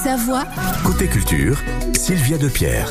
Haute-Savoie. 0.00 0.44
Côté 0.84 1.08
culture, 1.08 1.58
Sylvia 1.92 2.38
Depierre. 2.38 2.90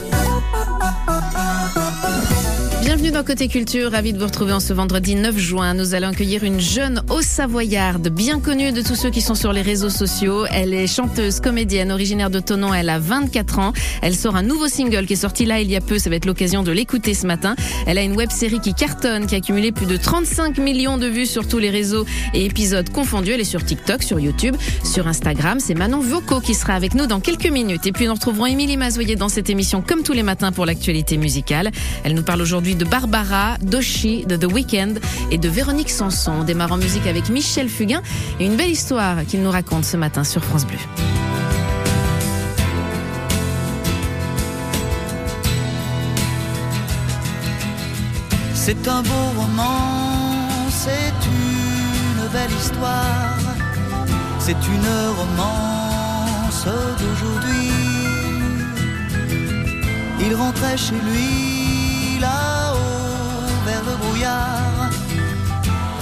Bienvenue 2.89 3.11
dans 3.11 3.23
Côté 3.23 3.47
Culture, 3.47 3.91
ravi 3.91 4.13
de 4.13 4.17
vous 4.17 4.25
retrouver 4.25 4.51
en 4.51 4.59
ce 4.59 4.73
vendredi 4.73 5.13
9 5.13 5.37
juin. 5.37 5.75
Nous 5.75 5.93
allons 5.93 6.07
accueillir 6.07 6.43
une 6.43 6.59
jeune 6.59 7.03
haut-savoyarde, 7.11 8.09
bien 8.09 8.39
connue 8.39 8.71
de 8.71 8.81
tous 8.81 8.95
ceux 8.95 9.11
qui 9.11 9.21
sont 9.21 9.35
sur 9.35 9.53
les 9.53 9.61
réseaux 9.61 9.91
sociaux. 9.91 10.47
Elle 10.49 10.73
est 10.73 10.87
chanteuse, 10.87 11.39
comédienne, 11.39 11.91
originaire 11.91 12.31
de 12.31 12.39
Tonon. 12.39 12.73
Elle 12.73 12.89
a 12.89 12.97
24 12.97 13.59
ans. 13.59 13.73
Elle 14.01 14.15
sort 14.15 14.35
un 14.35 14.41
nouveau 14.41 14.67
single 14.67 15.05
qui 15.05 15.13
est 15.13 15.17
sorti 15.17 15.45
là 15.45 15.61
il 15.61 15.69
y 15.69 15.75
a 15.75 15.81
peu. 15.81 15.99
Ça 15.99 16.09
va 16.09 16.15
être 16.15 16.25
l'occasion 16.25 16.63
de 16.63 16.71
l'écouter 16.71 17.13
ce 17.13 17.27
matin. 17.27 17.55
Elle 17.85 17.99
a 17.99 18.01
une 18.01 18.15
web 18.15 18.31
série 18.31 18.59
qui 18.59 18.73
cartonne, 18.73 19.27
qui 19.27 19.35
a 19.35 19.37
accumulé 19.37 19.71
plus 19.71 19.85
de 19.85 19.95
35 19.95 20.57
millions 20.57 20.97
de 20.97 21.05
vues 21.05 21.27
sur 21.27 21.47
tous 21.47 21.59
les 21.59 21.69
réseaux 21.69 22.07
et 22.33 22.43
épisodes 22.43 22.89
confondus. 22.89 23.33
Elle 23.33 23.41
est 23.41 23.43
sur 23.43 23.63
TikTok, 23.63 24.01
sur 24.01 24.19
YouTube, 24.19 24.55
sur 24.83 25.07
Instagram. 25.07 25.59
C'est 25.59 25.75
Manon 25.75 25.99
Voco 25.99 26.39
qui 26.39 26.55
sera 26.55 26.73
avec 26.73 26.95
nous 26.95 27.05
dans 27.05 27.19
quelques 27.19 27.51
minutes. 27.51 27.85
Et 27.85 27.91
puis 27.91 28.07
nous 28.07 28.15
retrouverons 28.15 28.47
Émilie 28.47 28.77
Mazoyer 28.77 29.15
dans 29.15 29.29
cette 29.29 29.51
émission 29.51 29.83
comme 29.83 30.01
tous 30.01 30.13
les 30.13 30.23
matins 30.23 30.51
pour 30.51 30.65
l'actualité 30.65 31.17
musicale. 31.17 31.69
Elle 32.03 32.15
nous 32.15 32.23
parle 32.23 32.41
aujourd'hui 32.41 32.78
de 32.79 32.85
Barbara, 32.85 33.57
Doshi, 33.61 34.25
de 34.25 34.37
The 34.37 34.51
Weeknd 34.51 34.95
et 35.31 35.37
de 35.37 35.49
Véronique 35.49 35.89
Sanson. 35.89 36.31
On 36.39 36.43
démarre 36.45 36.71
en 36.71 36.77
musique 36.77 37.05
avec 37.07 37.29
Michel 37.29 37.67
Fugain 37.67 38.01
et 38.39 38.45
une 38.45 38.55
belle 38.55 38.71
histoire 38.71 39.25
qu'il 39.27 39.43
nous 39.43 39.51
raconte 39.51 39.83
ce 39.83 39.97
matin 39.97 40.23
sur 40.23 40.43
France 40.43 40.65
Bleu. 40.65 40.77
C'est 48.53 48.87
un 48.87 49.01
beau 49.01 49.25
roman, 49.35 50.69
c'est 50.69 51.19
une 51.27 52.27
belle 52.31 52.51
histoire, 52.57 53.39
c'est 54.39 54.51
une 54.51 54.89
romance 55.17 56.65
d'aujourd'hui. 56.99 57.71
Il 60.21 60.33
rentrait 60.35 60.77
chez 60.77 60.95
lui 60.95 62.19
vers 62.19 62.58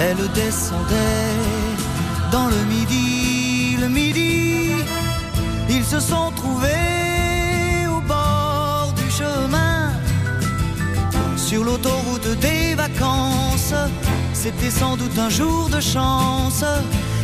elle 0.00 0.30
descendait 0.32 1.34
dans 2.30 2.46
le 2.46 2.64
midi, 2.64 3.76
le 3.80 3.88
midi, 3.88 4.72
ils 5.68 5.84
se 5.84 6.00
sont 6.00 6.30
trouvés 6.36 7.86
au 7.88 8.00
bord 8.00 8.92
du 8.96 9.10
chemin 9.10 9.92
sur 11.36 11.64
l'autoroute 11.64 12.38
des 12.40 12.74
vacances. 12.74 13.74
C'était 14.32 14.70
sans 14.70 14.96
doute 14.96 15.18
un 15.18 15.30
jour 15.30 15.68
de 15.68 15.80
chance. 15.80 16.64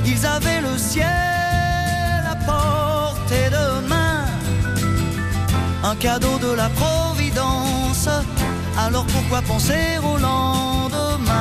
Ils 0.05 0.27
avaient 0.27 0.61
le 0.61 0.77
ciel 0.77 1.07
à 2.29 2.37
portée 2.45 3.51
de 3.51 3.89
main, 3.89 4.25
un 5.83 5.97
cadeau 5.97 6.39
de 6.39 6.53
la 6.55 6.69
Providence. 6.71 8.09
Alors 8.77 9.07
pourquoi 9.07 9.41
penser 9.43 9.99
au 10.03 10.17
lendemain 10.19 11.35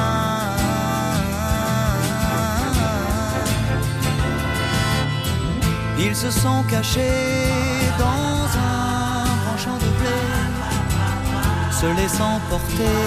Ils 5.99 6.15
se 6.15 6.29
sont 6.29 6.63
cachés 6.69 7.49
dans 7.97 8.45
un 8.59 9.23
grand 9.43 9.57
champ 9.57 9.77
de 9.77 9.89
blé 9.99 10.43
se 11.83 11.87
laissant 11.97 12.39
porter 12.49 12.99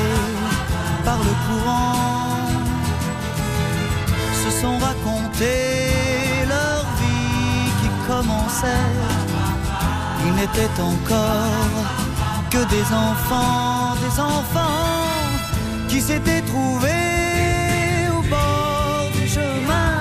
par 1.04 1.18
le 1.18 1.34
courant, 1.46 2.48
se 4.42 4.50
sont 4.60 4.76
racontés 4.78 6.44
leur 6.48 6.84
vie 7.00 7.70
qui 7.80 7.88
commençait. 8.08 8.92
Ils 10.26 10.34
n'étaient 10.34 10.80
encore 10.80 12.05
des 12.64 12.86
enfants, 12.94 13.94
des 14.00 14.18
enfants 14.18 15.04
qui 15.88 16.00
s'étaient 16.00 16.40
trouvés 16.40 18.08
au 18.10 18.22
bord 18.22 19.10
du 19.12 19.28
chemin, 19.28 19.92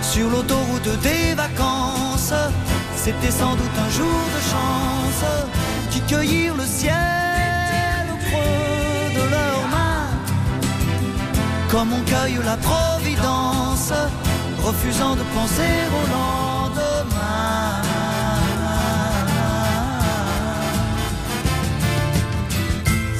sur 0.00 0.30
l'autoroute 0.30 1.00
des 1.02 1.34
vacances. 1.34 2.32
C'était 2.96 3.30
sans 3.30 3.54
doute 3.54 3.76
un 3.86 3.90
jour 3.90 4.20
de 4.34 4.40
chance 4.52 5.24
qui 5.90 6.00
cueillirent 6.00 6.56
le 6.56 6.64
ciel 6.64 6.94
au 8.12 8.16
creux 8.26 9.10
de 9.18 9.30
leurs 9.30 9.68
mains, 9.74 10.08
comme 11.70 11.92
on 11.92 12.02
cueille 12.10 12.38
la 12.44 12.56
providence, 12.56 13.92
refusant 14.62 15.16
de 15.16 15.22
penser 15.34 15.74
au 15.92 16.02
lendemain. 16.10 16.53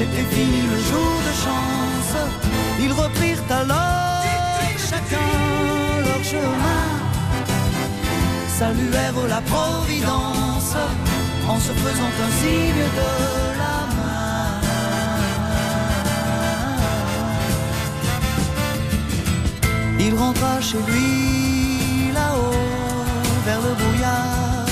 c'était 0.00 0.28
fini 0.34 0.62
le 0.62 0.78
jour 0.90 1.14
de 1.28 1.32
chance. 1.44 2.14
Ils 2.84 2.92
reprirent 2.92 3.44
alors 3.50 4.24
chacun 4.90 5.30
leur 6.06 6.22
chemin 6.24 6.86
saluèrent 8.58 9.26
la 9.28 9.42
Providence 9.52 10.76
en 11.52 11.58
se 11.66 11.72
faisant 11.82 12.12
un 12.26 12.32
signe 12.40 12.84
de 13.00 13.10
la 13.62 13.78
main. 13.96 14.50
Il 19.98 20.14
rentra 20.14 20.60
chez 20.68 20.82
lui 20.88 22.12
là-haut 22.14 22.68
vers 23.46 23.60
le 23.66 23.72
brouillard. 23.80 24.66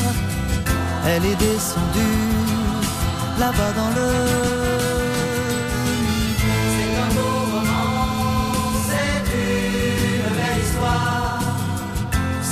Elle 1.07 1.25
est 1.33 1.41
descendue 1.49 2.29
là-bas 3.39 3.73
dans 3.81 3.93
le 3.99 4.68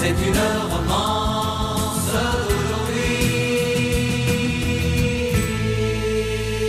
C'est 0.06 0.12
une 0.12 0.38
romance 0.70 2.12
d'aujourd'hui. 2.12 2.86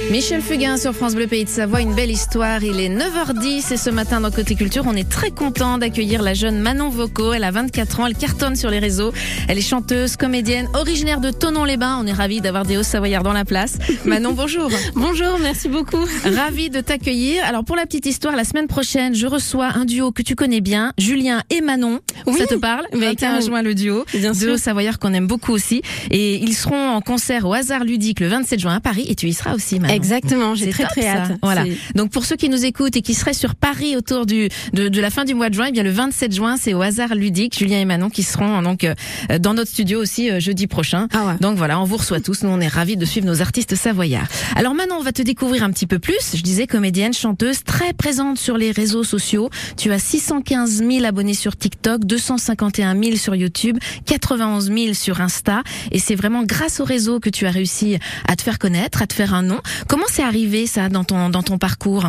Michel 0.09 0.41
Fugain 0.41 0.77
sur 0.77 0.93
France 0.93 1.13
Bleu 1.13 1.27
Pays 1.27 1.43
de 1.43 1.49
Savoie, 1.49 1.81
une 1.81 1.93
belle 1.93 2.09
histoire. 2.09 2.63
Il 2.63 2.79
est 2.79 2.89
9h10 2.89 3.73
et 3.73 3.77
ce 3.77 3.91
matin 3.91 4.21
dans 4.21 4.31
Côté 4.31 4.55
Culture, 4.55 4.85
on 4.87 4.95
est 4.95 5.07
très 5.07 5.29
content 5.29 5.77
d'accueillir 5.77 6.23
la 6.23 6.33
jeune 6.33 6.57
Manon 6.59 6.89
Voco. 6.89 7.31
Elle 7.33 7.43
a 7.43 7.51
24 7.51 7.99
ans, 7.99 8.07
elle 8.07 8.15
cartonne 8.15 8.55
sur 8.55 8.71
les 8.71 8.79
réseaux. 8.79 9.13
Elle 9.47 9.59
est 9.59 9.61
chanteuse, 9.61 10.15
comédienne, 10.15 10.67
originaire 10.73 11.19
de 11.19 11.29
Tonon-les-Bains. 11.29 11.99
On 12.01 12.07
est 12.07 12.13
ravis 12.13 12.41
d'avoir 12.41 12.65
des 12.65 12.77
hauts 12.77 12.83
savoyards 12.83 13.21
dans 13.21 13.33
la 13.33 13.45
place. 13.45 13.77
Manon, 14.05 14.33
bonjour. 14.33 14.71
Bonjour, 14.95 15.37
merci 15.39 15.69
beaucoup. 15.69 16.07
Ravi 16.23 16.71
de 16.71 16.81
t'accueillir. 16.81 17.43
Alors 17.45 17.63
pour 17.63 17.75
la 17.75 17.85
petite 17.85 18.07
histoire, 18.07 18.35
la 18.35 18.45
semaine 18.45 18.67
prochaine, 18.67 19.13
je 19.13 19.27
reçois 19.27 19.67
un 19.75 19.85
duo 19.85 20.11
que 20.11 20.23
tu 20.23 20.33
connais 20.33 20.61
bien, 20.61 20.93
Julien 20.97 21.43
et 21.51 21.61
Manon. 21.61 21.99
Oui. 22.27 22.37
Ça 22.39 22.45
te 22.47 22.55
parle 22.55 22.85
Mais 22.93 23.07
21 23.07 23.15
carrément. 23.15 23.41
juin 23.45 23.61
le 23.61 23.73
duo. 23.75 24.05
Bien 24.13 24.31
Deux 24.31 24.39
sûr. 24.39 24.53
hauts 24.53 24.57
savoyards 24.57 24.99
qu'on 24.99 25.13
aime 25.13 25.27
beaucoup 25.27 25.51
aussi. 25.53 25.81
Et 26.11 26.35
ils 26.35 26.53
seront 26.55 26.89
en 26.89 27.01
concert 27.01 27.45
au 27.45 27.53
hasard 27.53 27.83
ludique 27.83 28.19
le 28.19 28.27
27 28.27 28.59
juin 28.59 28.75
à 28.75 28.79
Paris 28.79 29.05
et 29.09 29.15
tu 29.15 29.27
y 29.27 29.33
seras 29.33 29.53
aussi 29.55 29.79
Manon. 29.79 29.93
Exactement, 29.93 30.55
j'ai 30.55 30.69
très 30.69 30.83
top, 30.83 30.91
très 30.93 31.01
ça. 31.03 31.13
hâte. 31.23 31.31
Voilà. 31.41 31.63
Donc 31.95 32.11
pour 32.11 32.25
ceux 32.25 32.35
qui 32.35 32.49
nous 32.49 32.65
écoutent 32.65 32.95
et 32.95 33.01
qui 33.01 33.13
seraient 33.13 33.33
sur 33.33 33.55
Paris 33.55 33.95
autour 33.95 34.25
du 34.25 34.49
de, 34.73 34.87
de 34.87 35.01
la 35.01 35.09
fin 35.09 35.25
du 35.25 35.33
mois 35.33 35.49
de 35.49 35.53
juin, 35.55 35.65
eh 35.69 35.71
bien 35.71 35.83
le 35.83 35.91
27 35.91 36.33
juin, 36.33 36.55
c'est 36.59 36.73
au 36.73 36.81
hasard 36.81 37.15
ludique. 37.15 37.57
Julien 37.57 37.79
et 37.79 37.85
Manon 37.85 38.09
qui 38.09 38.23
seront 38.23 38.61
donc 38.61 38.83
euh, 38.83 38.93
dans 39.39 39.53
notre 39.53 39.69
studio 39.71 40.01
aussi 40.01 40.29
euh, 40.29 40.39
jeudi 40.39 40.67
prochain. 40.67 41.07
Ah 41.13 41.25
ouais. 41.25 41.33
Donc 41.41 41.57
voilà, 41.57 41.79
on 41.79 41.83
vous 41.85 41.97
reçoit 41.97 42.19
tous. 42.19 42.43
Nous 42.43 42.49
on 42.49 42.59
est 42.59 42.67
ravis 42.67 42.97
de 42.97 43.05
suivre 43.05 43.25
nos 43.27 43.41
artistes 43.41 43.75
savoyards. 43.75 44.27
Alors 44.55 44.73
maintenant, 44.73 44.97
on 44.99 45.03
va 45.03 45.11
te 45.11 45.21
découvrir 45.21 45.63
un 45.63 45.71
petit 45.71 45.87
peu 45.87 45.99
plus. 45.99 46.35
Je 46.35 46.41
disais 46.41 46.67
comédienne, 46.67 47.13
chanteuse, 47.13 47.63
très 47.63 47.93
présente 47.93 48.37
sur 48.37 48.57
les 48.57 48.71
réseaux 48.71 49.03
sociaux. 49.03 49.49
Tu 49.77 49.91
as 49.91 49.99
615 49.99 50.83
000 50.87 51.05
abonnés 51.05 51.33
sur 51.33 51.55
TikTok, 51.55 52.05
251 52.17 52.99
000 53.01 53.15
sur 53.15 53.35
YouTube, 53.35 53.77
91 54.05 54.71
000 54.71 54.93
sur 54.93 55.21
Insta. 55.21 55.61
Et 55.91 55.99
c'est 55.99 56.15
vraiment 56.15 56.43
grâce 56.43 56.79
au 56.79 56.83
réseau 56.83 57.19
que 57.19 57.29
tu 57.29 57.45
as 57.45 57.51
réussi 57.51 57.97
à 58.27 58.35
te 58.35 58.41
faire 58.41 58.57
connaître, 58.57 59.01
à 59.03 59.07
te 59.07 59.13
faire 59.13 59.33
un 59.35 59.43
nom. 59.43 59.59
Comment 59.87 60.05
c'est 60.09 60.23
arrivé 60.23 60.65
ça 60.65 60.89
dans 60.89 61.03
ton 61.03 61.29
dans 61.29 61.43
ton 61.43 61.57
parcours? 61.59 62.05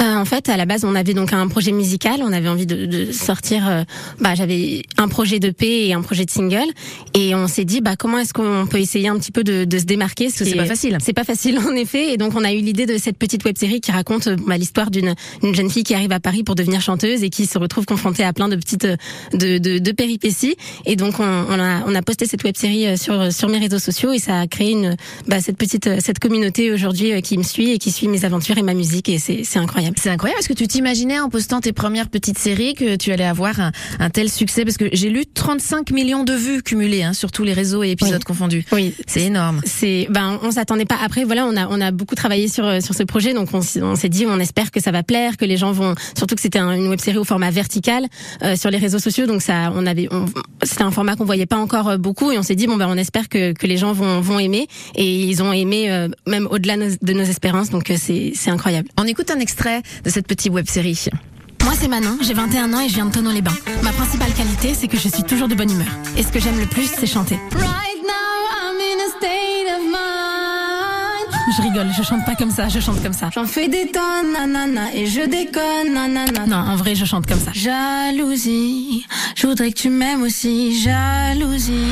Euh, 0.00 0.16
En 0.16 0.24
fait, 0.24 0.48
à 0.48 0.56
la 0.56 0.66
base, 0.66 0.84
on 0.84 0.94
avait 0.96 1.14
donc 1.14 1.32
un 1.32 1.46
projet 1.46 1.70
musical. 1.72 2.20
On 2.22 2.32
avait 2.32 2.48
envie 2.48 2.66
de, 2.66 2.86
de 2.86 3.12
sortir. 3.12 3.68
Euh, 3.68 3.84
bah, 4.20 4.34
j'avais 4.34 4.82
un 4.96 5.06
projet 5.08 5.38
de 5.38 5.50
P 5.50 5.86
et 5.86 5.94
un 5.94 6.02
projet 6.02 6.24
de 6.24 6.30
single, 6.30 6.68
et 7.14 7.34
on 7.34 7.46
s'est 7.46 7.64
dit, 7.64 7.80
bah, 7.80 7.94
comment 7.96 8.18
est-ce 8.18 8.32
qu'on 8.32 8.66
peut 8.66 8.80
essayer 8.80 9.08
un 9.08 9.18
petit 9.18 9.32
peu 9.32 9.44
de, 9.44 9.64
de 9.64 9.78
se 9.78 9.84
démarquer 9.84 10.26
Parce 10.26 10.38
que 10.38 10.44
c'est 10.44 10.56
pas 10.56 10.66
facile. 10.66 10.98
C'est 11.00 11.12
pas 11.12 11.24
facile 11.24 11.58
en 11.58 11.74
effet, 11.74 12.12
et 12.12 12.16
donc 12.16 12.34
on 12.34 12.44
a 12.44 12.52
eu 12.52 12.58
l'idée 12.60 12.86
de 12.86 12.98
cette 12.98 13.18
petite 13.18 13.44
web 13.44 13.56
série 13.56 13.80
qui 13.80 13.92
raconte 13.92 14.28
bah, 14.46 14.56
l'histoire 14.58 14.90
d'une 14.90 15.14
une 15.42 15.54
jeune 15.54 15.70
fille 15.70 15.84
qui 15.84 15.94
arrive 15.94 16.12
à 16.12 16.20
Paris 16.20 16.42
pour 16.42 16.54
devenir 16.54 16.80
chanteuse 16.80 17.22
et 17.22 17.30
qui 17.30 17.46
se 17.46 17.58
retrouve 17.58 17.84
confrontée 17.86 18.24
à 18.24 18.32
plein 18.32 18.48
de 18.48 18.56
petites 18.56 18.86
de, 18.86 19.43
de, 19.44 19.78
de 19.78 19.92
péripéties. 19.92 20.56
Et 20.86 20.96
donc 20.96 21.20
on, 21.20 21.24
on, 21.24 21.58
a 21.58 21.82
on 21.86 21.94
a 21.94 22.02
posté 22.02 22.26
cette 22.26 22.44
web 22.44 22.56
série 22.56 22.96
sur 22.98 23.32
sur 23.32 23.48
mes 23.48 23.58
réseaux 23.58 23.78
sociaux 23.78 24.12
et 24.12 24.18
ça 24.18 24.40
a 24.40 24.46
créé 24.46 24.72
une 24.72 24.96
bah, 25.26 25.40
cette 25.40 25.56
petite 25.56 26.00
cette 26.00 26.18
communauté 26.18 26.72
aujourd'hui 26.72 27.20
qui 27.22 27.38
me 27.38 27.42
suit 27.42 27.70
et 27.70 27.78
qui 27.78 27.90
suit 27.90 28.08
mes 28.08 28.24
aventures 28.24 28.58
et 28.58 28.62
ma 28.62 28.74
musique 28.74 29.08
et 29.08 29.18
c'est 29.18 29.58
incroyable. 29.58 29.96
C'est 30.00 30.10
incroyable. 30.10 30.40
Est-ce 30.40 30.48
que 30.48 30.54
tu 30.54 30.66
t'imaginais 30.66 31.18
en 31.18 31.28
postant 31.28 31.60
tes 31.60 31.72
premières 31.72 32.08
petites 32.08 32.38
séries 32.38 32.74
que 32.74 32.96
tu 32.96 33.12
allais 33.12 33.24
avoir 33.24 33.60
un, 33.60 33.72
un 33.98 34.10
tel 34.10 34.30
succès? 34.30 34.64
Parce 34.64 34.76
que 34.76 34.86
j'ai 34.92 35.10
lu 35.10 35.24
35 35.26 35.90
millions 35.90 36.24
de 36.24 36.32
vues 36.32 36.62
cumulées 36.62 37.02
hein, 37.02 37.12
sur 37.12 37.32
tous 37.32 37.44
les 37.44 37.52
réseaux 37.52 37.82
et 37.82 37.90
épisodes 37.90 38.24
confondus. 38.24 38.64
Oui, 38.72 38.94
c'est 39.06 39.22
énorme. 39.22 39.60
C'est 39.64 40.06
ben 40.10 40.38
on 40.42 40.50
s'attendait 40.50 40.84
pas. 40.84 40.98
Après 41.02 41.24
voilà, 41.24 41.46
on 41.46 41.56
a 41.56 41.66
on 41.68 41.80
a 41.80 41.90
beaucoup 41.90 42.14
travaillé 42.14 42.48
sur 42.48 42.82
sur 42.82 42.94
ce 42.94 43.02
projet, 43.02 43.32
donc 43.34 43.48
on, 43.52 43.60
on 43.82 43.96
s'est 43.96 44.08
dit 44.08 44.26
on 44.26 44.38
espère 44.38 44.70
que 44.70 44.80
ça 44.80 44.90
va 44.90 45.02
plaire, 45.02 45.36
que 45.36 45.44
les 45.44 45.56
gens 45.56 45.72
vont 45.72 45.94
surtout 46.16 46.34
que 46.34 46.40
c'était 46.40 46.58
une 46.58 46.88
web 46.88 47.00
série 47.00 47.18
au 47.18 47.24
format 47.24 47.50
vertical 47.50 48.06
euh, 48.42 48.56
sur 48.56 48.70
les 48.70 48.78
réseaux 48.78 48.98
sociaux, 48.98 49.26
donc 49.26 49.33
ça 49.40 49.72
on 49.74 49.86
avait 49.86 50.08
c'était 50.62 50.82
un 50.82 50.90
format 50.90 51.16
qu'on 51.16 51.24
voyait 51.24 51.46
pas 51.46 51.56
encore 51.56 51.88
euh, 51.88 51.96
beaucoup 51.96 52.30
et 52.32 52.38
on 52.38 52.42
s'est 52.42 52.54
dit 52.54 52.66
bon 52.66 52.76
ben 52.76 52.86
on 52.88 52.96
espère 52.96 53.28
que 53.28 53.52
que 53.52 53.66
les 53.66 53.76
gens 53.76 53.92
vont 53.92 54.20
vont 54.20 54.38
aimer 54.38 54.66
et 54.94 55.04
ils 55.04 55.42
ont 55.42 55.52
aimé 55.52 55.90
euh, 55.90 56.08
même 56.26 56.46
au-delà 56.50 56.76
de 56.76 57.12
nos 57.12 57.22
espérances, 57.22 57.70
donc 57.70 57.92
c'est 57.96 58.32
c'est 58.34 58.50
incroyable. 58.50 58.88
On 58.98 59.06
écoute 59.06 59.30
un 59.30 59.40
extrait 59.40 59.82
de 60.04 60.10
cette 60.10 60.26
petite 60.26 60.52
web 60.52 60.66
série. 60.68 61.06
Moi 61.62 61.72
c'est 61.78 61.88
Manon, 61.88 62.18
j'ai 62.20 62.34
21 62.34 62.72
ans 62.74 62.80
et 62.80 62.88
je 62.88 62.94
viens 62.94 63.06
de 63.06 63.12
Tonon-les-Bains. 63.12 63.56
Ma 63.82 63.92
principale 63.92 64.32
qualité, 64.32 64.74
c'est 64.74 64.88
que 64.88 64.98
je 64.98 65.08
suis 65.08 65.22
toujours 65.22 65.48
de 65.48 65.54
bonne 65.54 65.70
humeur. 65.70 65.88
Et 66.16 66.22
ce 66.22 66.28
que 66.28 66.40
j'aime 66.40 66.58
le 66.58 66.66
plus, 66.66 66.90
c'est 66.98 67.06
chanter. 67.06 67.38
Je 71.56 71.62
rigole, 71.62 71.86
je 71.96 72.02
chante 72.02 72.24
pas 72.24 72.34
comme 72.34 72.50
ça, 72.50 72.68
je 72.68 72.80
chante 72.80 73.00
comme 73.00 73.12
ça. 73.12 73.30
J'en 73.32 73.44
fais 73.44 73.68
des 73.68 73.86
tonnes, 73.86 74.32
nanana, 74.32 74.92
et 74.92 75.06
je 75.06 75.20
déconne, 75.20 75.94
nanana. 75.94 76.46
Non, 76.46 76.56
en 76.56 76.74
vrai, 76.74 76.96
je 76.96 77.04
chante 77.04 77.26
comme 77.26 77.38
ça. 77.38 77.52
Jalousie, 77.54 79.06
je 79.36 79.46
voudrais 79.46 79.70
que 79.70 79.78
tu 79.78 79.88
m'aimes 79.88 80.22
aussi, 80.22 80.80
jalousie. 80.82 81.86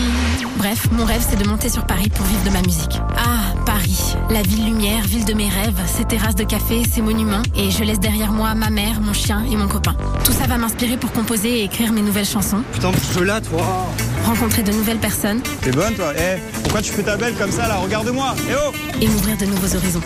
Bref, 0.57 0.89
mon 0.91 1.05
rêve, 1.05 1.25
c'est 1.29 1.41
de 1.41 1.47
monter 1.47 1.69
sur 1.69 1.87
Paris 1.87 2.09
pour 2.09 2.27
vivre 2.27 2.43
de 2.45 2.51
ma 2.51 2.61
musique. 2.63 3.01
Ah, 3.17 3.55
Paris, 3.65 4.17
la 4.31 4.43
ville 4.43 4.65
lumière, 4.65 5.05
ville 5.05 5.25
de 5.25 5.35
mes 5.35 5.49
rêves, 5.49 5.81
ses 5.87 6.05
terrasses 6.05 6.35
de 6.35 6.45
café, 6.45 6.83
ses 6.85 7.03
monuments, 7.03 7.43
et 7.57 7.71
je 7.71 7.85
laisse 7.85 8.01
derrière 8.01 8.33
moi 8.33 8.55
ma 8.55 8.71
mère, 8.71 9.01
mon 9.01 9.13
chien 9.13 9.45
et 9.49 9.57
mon 9.57 9.69
copain. 9.69 9.95
Tout 10.25 10.33
ça 10.33 10.49
va 10.49 10.59
m'inspirer 10.59 10.97
pour 10.97 11.13
composer 11.13 11.61
et 11.61 11.65
écrire 11.65 11.93
mes 11.93 12.03
nouvelles 12.03 12.27
chansons. 12.27 12.65
Putain, 12.73 12.91
je 13.15 13.21
là, 13.21 13.41
toi 13.41 13.93
Rencontrer 14.25 14.63
de 14.63 14.73
nouvelles 14.73 14.99
personnes. 14.99 15.41
T'es 15.63 15.71
bonne, 15.73 15.95
toi 15.95 16.13
Eh, 16.17 16.39
pourquoi 16.63 16.81
tu 16.83 16.93
fais 16.93 17.03
ta 17.03 17.17
belle 17.17 17.35
comme 17.35 17.51
ça, 17.51 17.69
là? 17.69 17.77
Regarde-moi 17.77 18.35
Eh 18.49 18.53
oh 18.55 18.73
Et 19.01 19.09
m'ouvrir 19.09 19.37
de 19.37 19.47
nouveaux 19.47 19.75
horizons. 19.77 20.01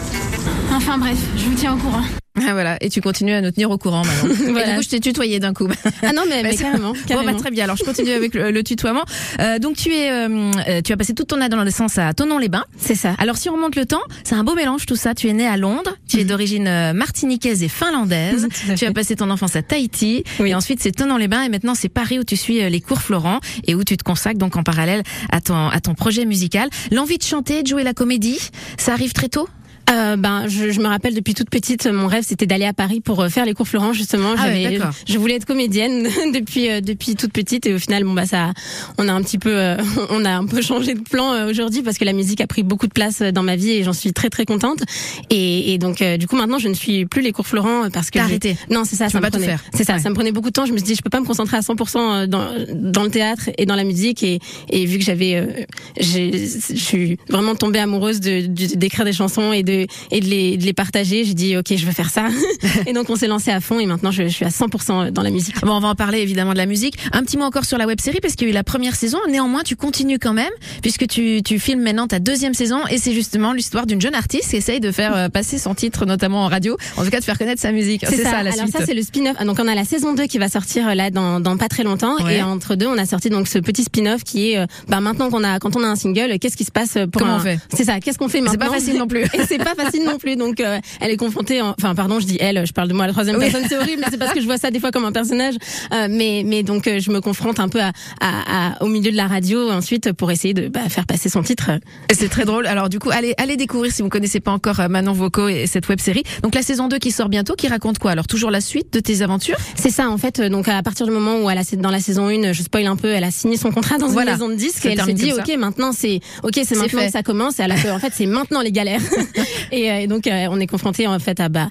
Enfin 0.73 0.99
bref, 0.99 1.17
je 1.37 1.45
vous 1.45 1.55
tiens 1.55 1.75
au 1.75 1.77
courant. 1.77 2.03
Ah 2.39 2.53
voilà, 2.53 2.77
et 2.81 2.91
tu 2.91 3.01
continues 3.01 3.33
à 3.33 3.41
nous 3.41 3.51
tenir 3.51 3.71
au 3.71 3.79
courant 3.79 4.03
maintenant. 4.05 4.35
voilà. 4.51 4.67
Et 4.67 4.71
du 4.71 4.77
coup, 4.77 4.83
je 4.83 4.89
t'ai 4.89 5.01
tutoyé 5.01 5.39
d'un 5.41 5.55
coup. 5.55 5.69
Ah 6.03 6.13
non, 6.13 6.23
mais, 6.29 6.43
mais 6.43 6.57
carrément, 6.57 6.93
carrément. 7.07 7.31
Bon, 7.31 7.37
bah, 7.37 7.41
très 7.41 7.51
bien. 7.51 7.65
Alors, 7.65 7.77
je 7.77 7.85
continue 7.85 8.11
avec 8.11 8.35
le, 8.35 8.51
le 8.51 8.63
tutoiement. 8.63 9.05
Euh, 9.41 9.59
donc, 9.59 9.77
tu 9.77 9.93
es, 9.93 10.11
euh, 10.11 10.81
tu 10.85 10.93
as 10.93 10.97
passé 10.97 11.15
toute 11.15 11.29
ton 11.29 11.41
adolescence 11.41 11.99
à 11.99 12.13
Tonon-les-Bains. 12.15 12.65
C'est 12.77 12.95
ça. 12.95 13.15
Alors, 13.19 13.37
si 13.37 13.49
on 13.49 13.55
remonte 13.55 13.77
le 13.77 13.87
temps, 13.87 14.03
c'est 14.25 14.35
un 14.35 14.45
beau 14.45 14.55
mélange 14.55 14.87
tout 14.87 14.97
ça. 14.97 15.15
Tu 15.15 15.29
es 15.29 15.33
né 15.33 15.47
à 15.47 15.57
Londres, 15.57 15.97
tu 16.09 16.19
es 16.21 16.25
d'origine 16.25 16.67
euh, 16.67 16.93
martiniquaise 16.93 17.63
et 17.63 17.69
finlandaise. 17.69 18.49
tu 18.77 18.85
as 18.85 18.93
passé 18.93 19.17
ton 19.17 19.31
enfance 19.31 19.57
à 19.57 19.63
Tahiti, 19.63 20.25
oui. 20.41 20.51
et 20.51 20.55
ensuite 20.55 20.81
c'est 20.83 20.93
Tonon-les-Bains, 20.93 21.43
et 21.43 21.49
maintenant 21.49 21.75
c'est 21.75 21.89
Paris 21.89 22.19
où 22.19 22.25
tu 22.25 22.37
suis 22.37 22.69
les 22.69 22.81
cours 22.81 23.01
Florent 23.01 23.41
et 23.67 23.75
où 23.75 23.85
tu 23.85 23.97
te 23.97 24.03
consacres 24.03 24.39
donc 24.39 24.57
en 24.57 24.63
parallèle 24.63 25.03
à 25.31 25.41
ton 25.41 25.69
à 25.69 25.81
ton 25.81 25.95
projet 25.95 26.25
musical. 26.25 26.69
L'envie 26.91 27.19
de 27.19 27.23
chanter, 27.23 27.63
de 27.63 27.69
jouer 27.69 27.83
la 27.83 27.95
comédie, 27.95 28.39
ça 28.79 28.93
arrive 28.93 29.13
très 29.13 29.29
tôt? 29.29 29.49
Euh, 29.91 30.17
ben, 30.17 30.49
je, 30.49 30.71
je, 30.71 30.81
me 30.81 30.87
rappelle 30.87 31.15
depuis 31.15 31.35
toute 31.35 31.49
petite, 31.49 31.87
mon 31.87 32.09
rêve 32.09 32.25
c'était 32.27 32.47
d'aller 32.47 32.65
à 32.65 32.73
Paris 32.73 33.01
pour 33.01 33.21
euh, 33.21 33.29
faire 33.29 33.45
les 33.45 33.55
cours 33.55 33.69
Florent 33.69 33.93
justement. 33.93 34.35
Ah 34.37 34.49
ouais, 34.49 34.79
je 35.07 35.19
voulais 35.19 35.35
être 35.35 35.45
comédienne 35.45 36.09
depuis 36.35 36.69
euh, 36.71 36.81
depuis 36.81 37.15
toute 37.15 37.33
petite 37.33 37.67
et 37.67 37.75
au 37.75 37.79
final, 37.79 38.03
bon 38.03 38.13
bah 38.13 38.27
ça, 38.27 38.53
on 38.99 39.09
a 39.09 39.13
un 39.13 39.23
petit 39.23 39.39
peu, 39.39 39.57
euh, 39.57 39.77
on 40.11 40.25
a 40.25 40.31
un 40.31 40.47
peu 40.47 40.61
changé 40.61 40.95
de 40.95 41.01
plan 41.01 41.33
euh, 41.33 41.51
aujourd'hui 41.51 41.83
parce 41.83 41.99
que 41.99 42.05
la 42.05 42.13
musique 42.13 42.41
a 42.41 42.49
pris 42.49 42.65
beaucoup 42.65 42.89
de 42.89 42.93
place 42.93 43.23
dans 43.23 43.45
ma 43.45 43.55
vie 43.55 43.71
et 43.71 43.85
j'en 43.85 43.93
suis 43.93 44.13
très 44.13 44.29
très 44.29 44.45
contente. 44.45 44.83
Et, 45.31 45.73
et 45.73 45.79
donc 45.79 46.03
du 46.03 46.27
coup 46.27 46.37
maintenant, 46.37 46.59
je 46.59 46.69
ne 46.69 46.75
suis 46.75 47.07
plus 47.07 47.23
les 47.23 47.33
cours 47.33 47.47
Florent 47.47 47.89
parce 47.93 48.11
que 48.11 48.19
arrêté. 48.19 48.57
Non, 48.71 48.83
c'est 48.85 48.97
ça, 48.97 49.07
tu 49.07 49.13
ça 49.13 49.21
me 49.21 49.31
prenait. 49.31 49.47
Faire. 49.47 49.63
C'est 49.73 49.85
ça, 49.85 49.95
ouais. 49.95 50.01
ça 50.01 50.11
me 50.11 50.15
prenait 50.15 50.33
beaucoup 50.33 50.49
de 50.49 50.55
temps. 50.55 50.67
Je 50.67 50.73
me 50.73 50.79
suis 50.79 50.87
dit, 50.87 50.95
je 50.97 51.03
peux 51.03 51.11
pas 51.11 51.21
me 51.21 51.27
concentrer 51.27 51.57
à 51.57 51.61
100% 51.61 52.27
dans 52.27 52.49
dans 52.75 53.03
le 53.05 53.11
théâtre 53.11 53.51
et 53.57 53.67
dans 53.67 53.77
la 53.77 53.85
musique 53.85 54.25
et 54.25 54.41
et 54.71 54.85
vu 54.85 54.99
que 54.99 55.05
j'avais, 55.05 55.67
je 56.01 56.75
suis 56.75 57.19
vraiment 57.29 57.55
tombée 57.55 57.79
amoureuse 57.79 58.21
de 58.21 58.47
d'écrire 58.47 59.05
des 59.05 59.13
chansons 59.13 59.53
et 59.53 59.63
de 59.63 59.76
et 60.11 60.21
de 60.21 60.27
les 60.27 60.57
de 60.57 60.65
les 60.65 60.73
partager. 60.73 61.25
J'ai 61.25 61.35
dit 61.35 61.57
ok, 61.57 61.75
je 61.77 61.87
veux 61.87 61.93
faire 61.93 62.11
ça. 62.11 62.29
et 62.87 62.93
donc 62.93 63.11
on 63.11 63.17
s'est 63.17 63.27
lancé 63.27 63.51
à 63.51 63.61
fond 63.61 63.79
et 63.79 63.87
maintenant 63.87 64.11
je, 64.11 64.25
je, 64.25 64.29
suis 64.29 64.45
à 64.45 64.49
100% 64.49 65.11
dans 65.11 65.23
la 65.23 65.31
musique. 65.31 65.61
Bon, 65.63 65.73
on 65.77 65.81
va 65.81 65.89
en 65.89 65.95
parler 65.95 66.21
évidemment 66.21 66.53
de 66.53 66.59
la 66.59 66.67
musique. 66.67 66.97
Un 67.13 67.23
petit 67.23 67.37
mot 67.37 67.45
encore 67.45 67.65
sur 67.65 67.79
la 67.79 67.87
web 67.87 68.01
série 68.01 68.21
parce 68.21 68.35
qu'il 68.35 68.47
y 68.47 68.51
a 68.51 68.53
eu 68.53 68.55
la 68.55 68.65
première 68.65 68.95
saison. 68.95 69.19
Néanmoins, 69.29 69.63
tu 69.63 69.77
continues 69.77 70.19
quand 70.19 70.33
même 70.35 70.53
puisque 70.83 71.07
tu, 71.07 71.43
tu 71.45 71.59
filmes 71.59 71.83
maintenant 71.83 72.07
ta 72.07 72.19
deuxième 72.19 72.55
saison 72.55 72.87
et 72.91 72.99
c'est 72.99 73.13
justement 73.13 73.53
l'histoire 73.53 73.87
d'une 73.87 74.01
jeune 74.01 74.15
artiste 74.15 74.51
qui 74.51 74.57
essaye 74.57 74.81
de 74.81 74.91
faire 74.93 75.17
euh, 75.17 75.29
passer 75.29 75.59
son 75.59 75.75
titre 75.75 76.07
notamment 76.07 76.45
en 76.45 76.49
radio, 76.49 76.77
en 76.97 77.05
tout 77.05 77.11
cas 77.11 77.21
de 77.21 77.25
faire 77.25 77.39
connaître 77.39 77.61
sa 77.61 77.73
musique. 77.73 78.05
C'est 78.09 78.23
ça. 78.23 78.31
ça. 78.31 78.43
la 78.43 78.53
Alors 78.53 78.67
suite. 78.67 78.77
ça 78.79 78.87
c'est 78.87 78.95
le 78.95 79.03
spin-off. 79.03 79.45
Donc 79.45 79.59
on 79.61 79.69
a 79.69 79.75
la 79.75 79.85
saison 79.85 80.15
2 80.15 80.25
qui 80.27 80.39
va 80.39 80.49
sortir 80.49 80.95
là 80.95 81.11
dans, 81.11 81.41
dans 81.41 81.57
pas 81.57 81.69
très 81.69 81.83
longtemps 81.83 82.17
Ouais. 82.25 82.39
et 82.39 82.43
entre 82.43 82.77
deux 82.77 82.87
on 82.87 82.97
a 82.99 83.05
sorti 83.05 83.29
donc 83.31 83.47
ce 83.49 83.59
petit 83.59 83.85
spin-off 83.85 84.25
qui 84.25 84.53
est 84.53 84.59
euh, 84.59 84.67
bah 84.89 85.01
maintenant 85.01 85.31
qu'on 85.31 85.45
a 85.45 85.59
quand 85.59 85.77
on 85.77 85.83
a 85.83 85.87
un 85.87 85.97
single, 85.97 86.39
qu'est-ce 86.39 86.57
qui 86.57 86.65
se 86.65 86.71
passe 86.71 86.95
pour 87.13 87.21
Comment 87.23 87.35
un... 87.35 87.37
on 87.39 87.41
fait? 87.41 87.59
C'est 87.75 87.85
ça. 87.85 88.01
Qu'est-ce 88.01 88.19
qu'on 88.19 88.29
fait 88.29 88.41
maintenant 88.41 88.53
C'est 88.53 88.71
pas 88.71 88.75
facile 88.75 88.97
non 88.99 89.07
plus. 89.07 89.23
et 89.35 89.45
c'est 89.49 89.59
pas 89.75 89.83
facile 89.85 90.05
non 90.05 90.19
plus. 90.19 90.37
Donc 90.37 90.61
euh, 90.61 90.79
elle 91.01 91.11
est 91.11 91.17
confrontée. 91.17 91.61
En... 91.63 91.75
Enfin 91.79 91.95
pardon, 91.95 92.21
je 92.21 92.27
dis 92.27 92.37
elle. 92.41 92.67
Je 92.67 92.73
parle 92.73 92.89
de 92.89 92.95
moi 92.95 93.05
à 93.05 93.07
la 93.09 93.13
troisième 93.13 93.37
Oui. 93.37 93.51
personne. 93.51 93.67
C'est 93.69 93.77
horrible, 93.77 94.01
mais 94.01 94.09
c'est 94.11 94.19
parce 94.19 94.33
que 94.33 94.41
je 94.41 94.47
vois 94.47 94.59
ça 94.59 94.71
des 94.71 94.81
fois 94.81 94.91
comme 94.91 95.05
un 95.05 95.13
personnage. 95.13 95.55
Euh, 95.93 96.09
mais 96.11 96.43
mais 96.45 96.63
donc 96.63 96.87
euh, 96.87 96.99
je 97.01 97.11
me 97.11 97.21
confronte 97.21 97.61
un 97.61 97.69
peu 97.69 97.81
à, 97.81 97.93
à, 98.21 98.73
à, 98.79 98.83
au 98.83 98.87
milieu 98.87 99.11
de 99.11 99.17
la 99.17 99.27
radio 99.27 99.71
ensuite 99.71 100.13
pour 100.13 100.31
essayer 100.31 100.55
de 100.55 100.69
bah, 100.69 100.89
faire 100.89 101.07
passer 101.07 101.29
son 101.29 101.43
titre. 101.43 101.71
C'est 102.13 102.29
très 102.29 102.45
drôle. 102.45 102.67
Alors 102.67 102.89
du 102.89 102.99
coup, 102.99 103.11
allez, 103.11 103.35
allez 103.39 103.57
découvrir 103.57 103.93
si 103.93 104.03
vous 104.03 104.09
connaissez 104.09 104.41
pas 104.41 104.53
encore 104.53 104.81
euh, 104.81 104.89
Manon 104.89 105.13
Voco 105.13 105.49
et 105.49 105.67
cette 105.67 105.89
web 105.89 106.01
série. 106.01 106.23
Donc 106.43 106.55
la 106.55 106.63
saison 106.63 106.89
2 106.89 106.99
qui 106.99 107.11
sort 107.11 107.29
bientôt, 107.29 107.55
qui 107.55 107.69
raconte 107.69 107.99
quoi? 107.99 108.13
Alors 108.13 108.27
toujours 108.27 108.51
la 108.51 108.61
suite 108.61 108.93
de 108.93 109.01
tes 109.01 109.23
aventures? 109.23 109.57
C'est 109.75 109.91
ça 109.91 110.09
en 110.09 110.19
fait. 110.19 110.41
Donc 110.41 110.69
à 110.69 110.83
partir 110.83 111.07
du 111.07 111.13
moment 111.13 111.39
où 111.43 111.51
elle 111.51 111.59
a 111.59 111.63
dans 111.77 111.91
la 111.91 112.01
saison 112.01 112.29
1, 112.29 112.53
je 112.53 112.63
spoil 112.63 112.87
un 112.87 112.97
peu, 112.97 113.09
elle 113.09 113.25
a 113.25 113.31
signé 113.31 113.57
son 113.57 113.71
contrat 113.73 113.99
dans 113.99 114.09
Voilà. 114.09 114.33
une 114.33 114.37
maison 114.39 114.49
de 114.49 114.55
disques 114.55 114.87
et 114.87 114.91
elle 114.91 115.01
se 115.01 115.11
dit 115.11 115.33
ok 115.33 115.57
maintenant 115.59 115.93
c'est 115.93 116.21
ok 116.43 116.53
c'est 116.65 116.77
maintenant 116.77 117.01
fait. 117.01 117.07
que 117.07 117.13
ça 117.13 117.23
commence. 117.23 117.59
Et 117.59 117.63
alors 117.63 117.83
que, 117.83 117.89
en 117.89 117.99
fait 117.99 118.13
c'est 118.15 118.27
maintenant 118.27 118.61
les 118.61 118.73
galères. 118.73 119.01
et, 119.73 119.91
euh, 119.91 119.99
et 120.01 120.07
donc 120.07 120.27
euh, 120.27 120.47
on 120.51 120.61
est 120.61 120.67
confronté 120.67 121.07
en 121.07 121.19
fait 121.19 121.41
à 121.41 121.49
bah 121.49 121.69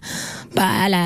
bah 0.55 0.67
à 0.83 0.89
la 0.89 1.05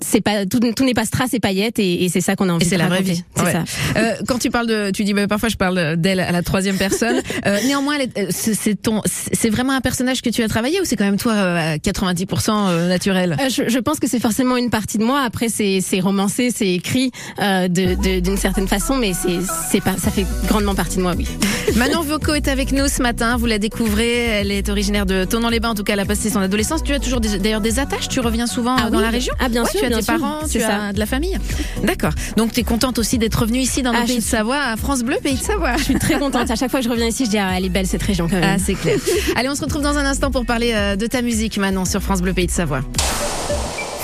c'est 0.00 0.20
pas 0.20 0.46
tout, 0.46 0.60
tout 0.76 0.84
n'est 0.84 0.94
pas 0.94 1.04
strass 1.04 1.34
et 1.34 1.40
paillettes 1.40 1.78
et, 1.78 2.04
et 2.04 2.08
c'est 2.08 2.20
ça 2.20 2.36
qu'on 2.36 2.48
a 2.48 2.52
envie 2.52 2.64
Et 2.66 2.68
c'est 2.68 2.76
de 2.76 2.80
la 2.82 2.88
vraie 2.88 3.02
vie. 3.02 3.22
C'est 3.36 3.42
Ouais. 3.44 3.52
ça. 3.52 3.64
Euh, 3.96 4.14
quand 4.26 4.38
tu 4.38 4.50
parles 4.50 4.66
de, 4.66 4.90
tu 4.90 5.04
dis 5.04 5.12
bah, 5.14 5.26
parfois 5.26 5.48
je 5.48 5.56
parle 5.56 5.96
d'elle 5.96 6.20
à 6.20 6.30
la 6.32 6.42
troisième 6.42 6.76
personne. 6.76 7.20
Euh, 7.46 7.56
néanmoins, 7.66 7.94
elle 7.98 8.10
est- 8.26 8.32
c'est 8.32 8.74
ton, 8.74 9.00
c'est 9.04 9.48
vraiment 9.48 9.72
un 9.72 9.80
personnage 9.80 10.22
que 10.22 10.28
tu 10.28 10.42
as 10.42 10.48
travaillé 10.48 10.80
ou 10.80 10.84
c'est 10.84 10.96
quand 10.96 11.04
même 11.04 11.16
toi 11.18 11.32
euh, 11.34 11.74
à 11.74 11.76
90% 11.76 12.50
euh, 12.68 12.88
naturel? 12.88 13.36
Euh, 13.40 13.48
je, 13.48 13.68
je 13.68 13.78
pense 13.78 14.00
que 14.00 14.08
c'est 14.08 14.18
forcément 14.20 14.56
une 14.56 14.70
partie 14.70 14.98
de 14.98 15.04
moi. 15.04 15.22
Après, 15.22 15.48
c'est 15.48 15.80
c'est 15.80 16.00
romancé, 16.00 16.50
c'est 16.54 16.68
écrit 16.74 17.10
euh, 17.40 17.68
de 17.68 17.94
de- 17.94 18.20
d'une 18.20 18.36
certaine 18.36 18.66
façon, 18.68 18.96
mais 18.96 19.12
c'est 19.14 19.38
c'est 19.70 19.80
pas 19.80 19.96
ça 19.96 20.10
fait 20.10 20.26
grandement 20.48 20.74
partie 20.74 20.96
de 20.96 21.02
moi, 21.02 21.14
oui. 21.16 21.26
Manon 21.76 22.02
Voco 22.02 22.34
est 22.34 22.48
avec 22.48 22.72
nous 22.72 22.88
ce 22.88 23.02
matin. 23.02 23.36
Vous 23.36 23.46
la 23.46 23.58
découvrez. 23.58 24.24
Elle 24.24 24.50
est 24.50 24.68
originaire 24.68 25.06
de 25.06 25.24
Tonon-les-Bains. 25.24 25.70
En 25.70 25.74
tout 25.74 25.84
cas, 25.84 25.92
elle 25.92 26.00
a 26.00 26.04
passé 26.06 26.17
son 26.30 26.40
adolescence. 26.40 26.82
Tu 26.82 26.92
as 26.92 26.98
toujours 26.98 27.20
des- 27.20 27.38
d'ailleurs 27.38 27.60
des 27.60 27.78
attaches? 27.78 28.08
Tu 28.08 28.20
reviens 28.20 28.46
souvent 28.46 28.76
Ah 28.78 28.86
euh, 28.86 28.90
dans 28.90 28.98
oui. 28.98 29.04
la 29.04 29.10
région? 29.10 29.32
Ah, 29.40 29.48
bien 29.48 29.62
Ouais, 29.64 29.70
sûr, 29.70 29.80
Tu 29.80 29.86
as 29.86 29.88
bien 29.88 29.98
tes 29.98 30.04
sûr. 30.04 30.14
parents, 30.18 30.40
C'est 30.46 30.58
tu 30.58 30.64
ça. 30.64 30.86
as 30.88 30.92
de 30.92 30.98
la 30.98 31.06
famille. 31.06 31.38
D'accord. 31.84 32.12
Donc 32.36 32.52
tu 32.52 32.60
es 32.60 32.64
contente 32.64 32.98
aussi 32.98 33.18
d'être 33.18 33.36
revenue 33.40 33.60
ici 33.60 33.82
dans 33.82 33.92
Ah, 33.94 34.00
le 34.00 34.06
pays 34.06 34.16
je 34.16 34.20
de 34.20 34.24
Savoie, 34.24 34.58
à 34.60 34.76
France 34.76 35.02
Bleu, 35.02 35.16
pays 35.22 35.36
de 35.36 35.42
Savoie. 35.42 35.76
Je 35.76 35.84
suis 35.84 35.94
très 35.98 36.18
contente. 36.18 36.50
À 36.50 36.56
chaque 36.56 36.70
fois 36.70 36.80
que 36.80 36.84
je 36.86 36.90
reviens 36.90 37.06
ici, 37.06 37.24
je 37.26 37.30
dis 37.30 37.38
ah, 37.38 37.52
elle 37.56 37.64
est 37.64 37.68
belle 37.70 37.86
cette 37.86 38.02
région 38.02 38.28
quand 38.28 38.40
même. 38.40 38.56
Ah, 38.56 38.62
c'est 38.64 38.74
clair. 38.74 38.98
Allez, 39.36 39.48
on 39.48 39.54
se 39.54 39.62
retrouve 39.62 39.82
dans 39.82 39.96
un 39.96 40.04
instant 40.06 40.30
pour 40.30 40.44
parler 40.44 40.72
euh, 40.74 40.96
de 40.96 41.06
ta 41.06 41.22
musique, 41.22 41.56
Manon, 41.58 41.84
sur 41.84 42.02
France 42.02 42.20
Bleu 42.22 42.32
Pays 42.32 42.46
de 42.46 42.50
Savoie. 42.50 42.80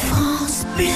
France 0.08 0.64
Bleu, 0.76 0.86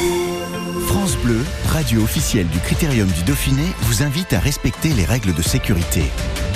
radio 1.67 2.03
officielle 2.03 2.49
du 2.49 2.59
Critérium 2.61 3.09
du 3.09 3.23
Dauphiné, 3.23 3.65
vous 3.83 4.03
invite 4.03 4.33
à 4.33 4.41
respecter 4.41 4.91
les 4.91 5.05
règles 5.05 5.35
de 5.35 5.43
sécurité. 5.43 6.03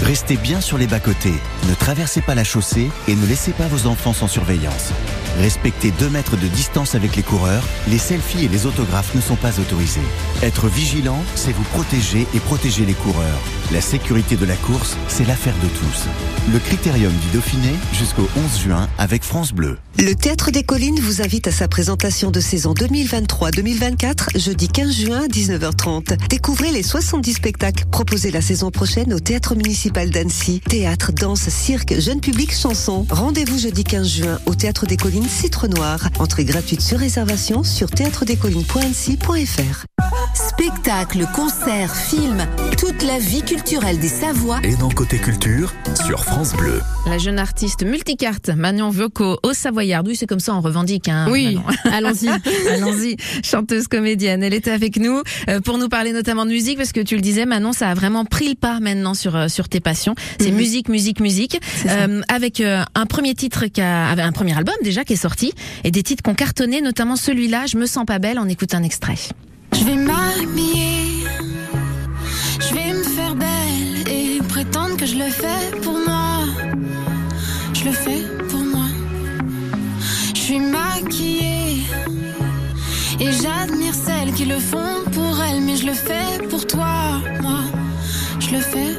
Restez 0.04 0.36
bien 0.36 0.60
sur 0.60 0.78
les 0.78 0.86
bas-côtés, 0.86 1.34
ne 1.68 1.74
traversez 1.74 2.20
pas 2.20 2.34
la 2.34 2.44
chaussée 2.44 2.90
et 3.08 3.14
ne 3.14 3.26
laissez 3.26 3.52
pas 3.52 3.66
vos 3.66 3.86
enfants 3.86 4.12
sans 4.12 4.28
surveillance. 4.28 4.92
Respectez 5.38 5.92
2 5.98 6.10
mètres 6.10 6.36
de 6.36 6.46
distance 6.46 6.94
avec 6.94 7.16
les 7.16 7.22
coureurs, 7.22 7.64
les 7.88 7.98
selfies 7.98 8.44
et 8.44 8.48
les 8.48 8.66
autographes 8.66 9.14
ne 9.14 9.20
sont 9.20 9.36
pas 9.36 9.58
autorisés. 9.58 10.00
Être 10.42 10.68
vigilant, 10.68 11.22
c'est 11.34 11.52
vous 11.52 11.64
protéger 11.64 12.26
et 12.34 12.40
protéger 12.40 12.84
les 12.84 12.94
coureurs. 12.94 13.40
La 13.72 13.80
sécurité 13.80 14.36
de 14.36 14.44
la 14.44 14.56
course, 14.56 14.96
c'est 15.08 15.26
l'affaire 15.26 15.54
de 15.62 15.68
tous. 15.68 16.52
Le 16.52 16.58
Critérium 16.58 17.12
du 17.12 17.28
Dauphiné 17.28 17.74
jusqu'au 17.92 18.28
11 18.36 18.60
juin 18.60 18.88
avec 18.98 19.24
France 19.24 19.52
Bleu. 19.52 19.78
Le 19.98 20.14
Théâtre 20.14 20.50
des 20.50 20.62
Collines 20.62 20.98
vous 21.00 21.22
invite 21.22 21.46
à 21.46 21.52
sa 21.52 21.68
présentation 21.68 22.30
de 22.30 22.40
saison 22.40 22.74
2023-2024, 22.74 24.38
jeudi 24.38 24.68
15 24.68 24.92
juin 24.92 25.22
à 25.24 25.26
19h30. 25.28 26.28
Découvrez 26.28 26.72
les 26.72 26.82
70 26.82 27.34
spectacles 27.34 27.84
proposés 27.86 28.30
la 28.30 28.40
saison 28.40 28.70
prochaine 28.70 29.14
au 29.14 29.20
Théâtre 29.20 29.54
municipal 29.54 30.10
d'Annecy. 30.10 30.60
Théâtre, 30.60 31.12
danse, 31.12 31.48
cirque, 31.48 31.98
jeune 32.00 32.20
public, 32.20 32.54
chanson. 32.54 33.06
Rendez-vous 33.10 33.58
jeudi 33.58 33.84
15 33.84 34.08
juin 34.08 34.38
au 34.46 34.54
Théâtre 34.54 34.86
des 34.86 34.96
Collines 34.96 35.21
Citre 35.28 35.68
Noir. 35.68 36.08
Entrée 36.18 36.44
gratuite 36.44 36.80
sur 36.80 36.98
réservation 36.98 37.62
sur 37.64 37.90
théâtredescollines.annecy.fr. 37.90 39.84
Spectacle, 40.34 41.26
concert, 41.34 41.94
film, 41.94 42.46
toute 42.78 43.02
la 43.02 43.18
vie 43.18 43.42
culturelle 43.42 43.98
des 43.98 44.08
Savoies 44.08 44.60
Et 44.64 44.76
dans 44.76 44.88
Côté 44.90 45.18
Culture, 45.18 45.72
sur 46.06 46.24
France 46.24 46.54
Bleu. 46.54 46.80
La 47.06 47.18
jeune 47.18 47.38
artiste 47.38 47.84
multicarte 47.84 48.48
Manon 48.50 48.90
Voco 48.90 49.38
au 49.42 49.52
Savoyard. 49.52 50.02
Oui, 50.06 50.16
c'est 50.16 50.26
comme 50.26 50.40
ça, 50.40 50.54
on 50.54 50.60
revendique. 50.60 51.08
Hein, 51.08 51.28
Oui, 51.30 51.58
allons-y. 51.84 52.28
Allons-y, 52.72 53.16
chanteuse 53.42 53.88
comédienne. 53.88 54.42
Elle 54.42 54.54
était 54.54 54.70
avec 54.70 54.96
nous 54.98 55.22
euh, 55.48 55.60
pour 55.60 55.78
nous 55.78 55.88
parler 55.88 56.12
notamment 56.12 56.44
de 56.46 56.50
musique 56.50 56.78
parce 56.78 56.92
que 56.92 57.00
tu 57.00 57.14
le 57.16 57.20
disais, 57.20 57.44
Manon, 57.46 57.72
ça 57.72 57.90
a 57.90 57.94
vraiment 57.94 58.24
pris 58.24 58.48
le 58.48 58.54
pas 58.54 58.80
maintenant 58.80 59.14
sur 59.14 59.36
euh, 59.36 59.48
sur 59.48 59.68
tes 59.68 59.80
passions. 59.80 60.14
C'est 60.40 60.50
Mhm. 60.50 60.56
musique, 60.56 60.88
musique, 60.88 61.20
musique. 61.20 61.60
Euh, 61.86 62.22
avec 62.28 62.60
un 62.60 63.06
premier 63.06 63.34
titre 63.34 63.66
qui 63.66 63.80
a, 63.80 64.10
un 64.10 64.32
premier 64.32 64.56
album 64.56 64.74
déjà 64.82 65.04
qui 65.04 65.11
sorti 65.16 65.52
et 65.84 65.90
des 65.90 66.02
titres 66.02 66.22
qui 66.22 66.30
ont 66.30 66.34
cartonné, 66.34 66.80
notamment 66.80 67.16
celui-là. 67.16 67.66
Je 67.66 67.76
me 67.76 67.86
sens 67.86 68.04
pas 68.04 68.18
belle. 68.18 68.38
On 68.38 68.48
écoute 68.48 68.74
un 68.74 68.82
extrait. 68.82 69.18
Je 69.74 69.84
vais 69.84 69.96
m'habiller, 69.96 71.24
je 72.60 72.74
vais 72.74 72.92
me 72.92 73.02
faire 73.02 73.34
belle 73.34 74.08
et 74.08 74.38
prétendre 74.46 74.96
que 74.96 75.06
je 75.06 75.16
le 75.16 75.24
fais 75.24 75.80
pour 75.82 75.94
moi. 76.06 76.44
Je 77.72 77.84
le 77.84 77.92
fais 77.92 78.22
pour 78.48 78.60
moi. 78.60 78.86
Je 80.34 80.40
suis 80.40 80.60
maquillée 80.60 81.82
et 83.18 83.32
j'admire 83.32 83.94
celles 83.94 84.32
qui 84.34 84.44
le 84.44 84.58
font 84.58 85.02
pour 85.12 85.42
elles, 85.42 85.62
mais 85.62 85.76
je 85.76 85.86
le 85.86 85.94
fais 85.94 86.46
pour 86.48 86.66
toi, 86.66 87.20
moi. 87.40 87.60
Je 88.40 88.50
le 88.50 88.60
fais 88.60 88.91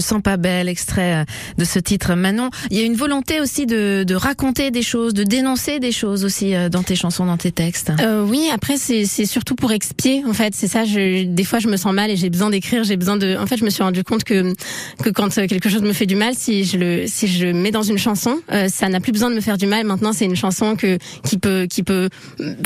me 0.00 0.02
sens 0.02 0.22
pas 0.22 0.36
belle, 0.36 0.68
extrait 0.68 1.14
euh, 1.16 1.24
de 1.58 1.64
ce 1.64 1.78
titre. 1.78 2.14
Manon, 2.14 2.50
il 2.70 2.78
y 2.78 2.80
a 2.80 2.84
une 2.84 2.94
volonté 2.96 3.40
aussi 3.40 3.66
de, 3.66 4.02
de 4.06 4.14
raconter 4.14 4.70
des 4.70 4.82
choses, 4.82 5.12
de 5.14 5.24
dénoncer 5.24 5.78
des 5.78 5.92
choses 5.92 6.24
aussi 6.24 6.54
euh, 6.54 6.68
dans 6.68 6.82
tes 6.82 6.96
chansons, 6.96 7.26
dans 7.26 7.36
tes 7.36 7.52
textes. 7.52 7.92
Euh, 8.00 8.24
oui, 8.24 8.48
après 8.52 8.76
c'est 8.76 9.04
surtout 9.26 9.54
pour 9.54 9.72
expier 9.72 10.22
en 10.26 10.32
fait, 10.32 10.54
c'est 10.54 10.68
ça. 10.68 10.84
Je, 10.84 11.24
des 11.24 11.44
fois 11.44 11.58
je 11.58 11.68
me 11.68 11.76
sens 11.76 11.92
mal 11.92 12.10
et 12.10 12.16
j'ai 12.16 12.30
besoin 12.30 12.50
d'écrire, 12.50 12.82
j'ai 12.84 12.96
besoin 12.96 13.16
de. 13.16 13.36
En 13.36 13.46
fait, 13.46 13.56
je 13.58 13.64
me 13.64 13.70
suis 13.70 13.82
rendu 13.82 14.02
compte 14.04 14.24
que 14.24 14.54
que 15.02 15.10
quand 15.10 15.28
quelque 15.34 15.68
chose 15.68 15.82
me 15.82 15.92
fait 15.92 16.06
du 16.06 16.16
mal, 16.16 16.34
si 16.34 16.64
je 16.64 16.76
le 16.78 17.06
si 17.06 17.26
je 17.28 17.46
le 17.46 17.52
mets 17.52 17.70
dans 17.70 17.82
une 17.82 17.98
chanson, 17.98 18.36
euh, 18.52 18.68
ça 18.68 18.88
n'a 18.88 19.00
plus 19.00 19.12
besoin 19.12 19.30
de 19.30 19.34
me 19.34 19.40
faire 19.40 19.58
du 19.58 19.66
mal. 19.66 19.84
Maintenant, 19.86 20.12
c'est 20.12 20.24
une 20.24 20.36
chanson 20.36 20.76
que 20.76 20.98
qui 21.24 21.38
peut 21.38 21.66
qui 21.68 21.82
peut 21.82 22.08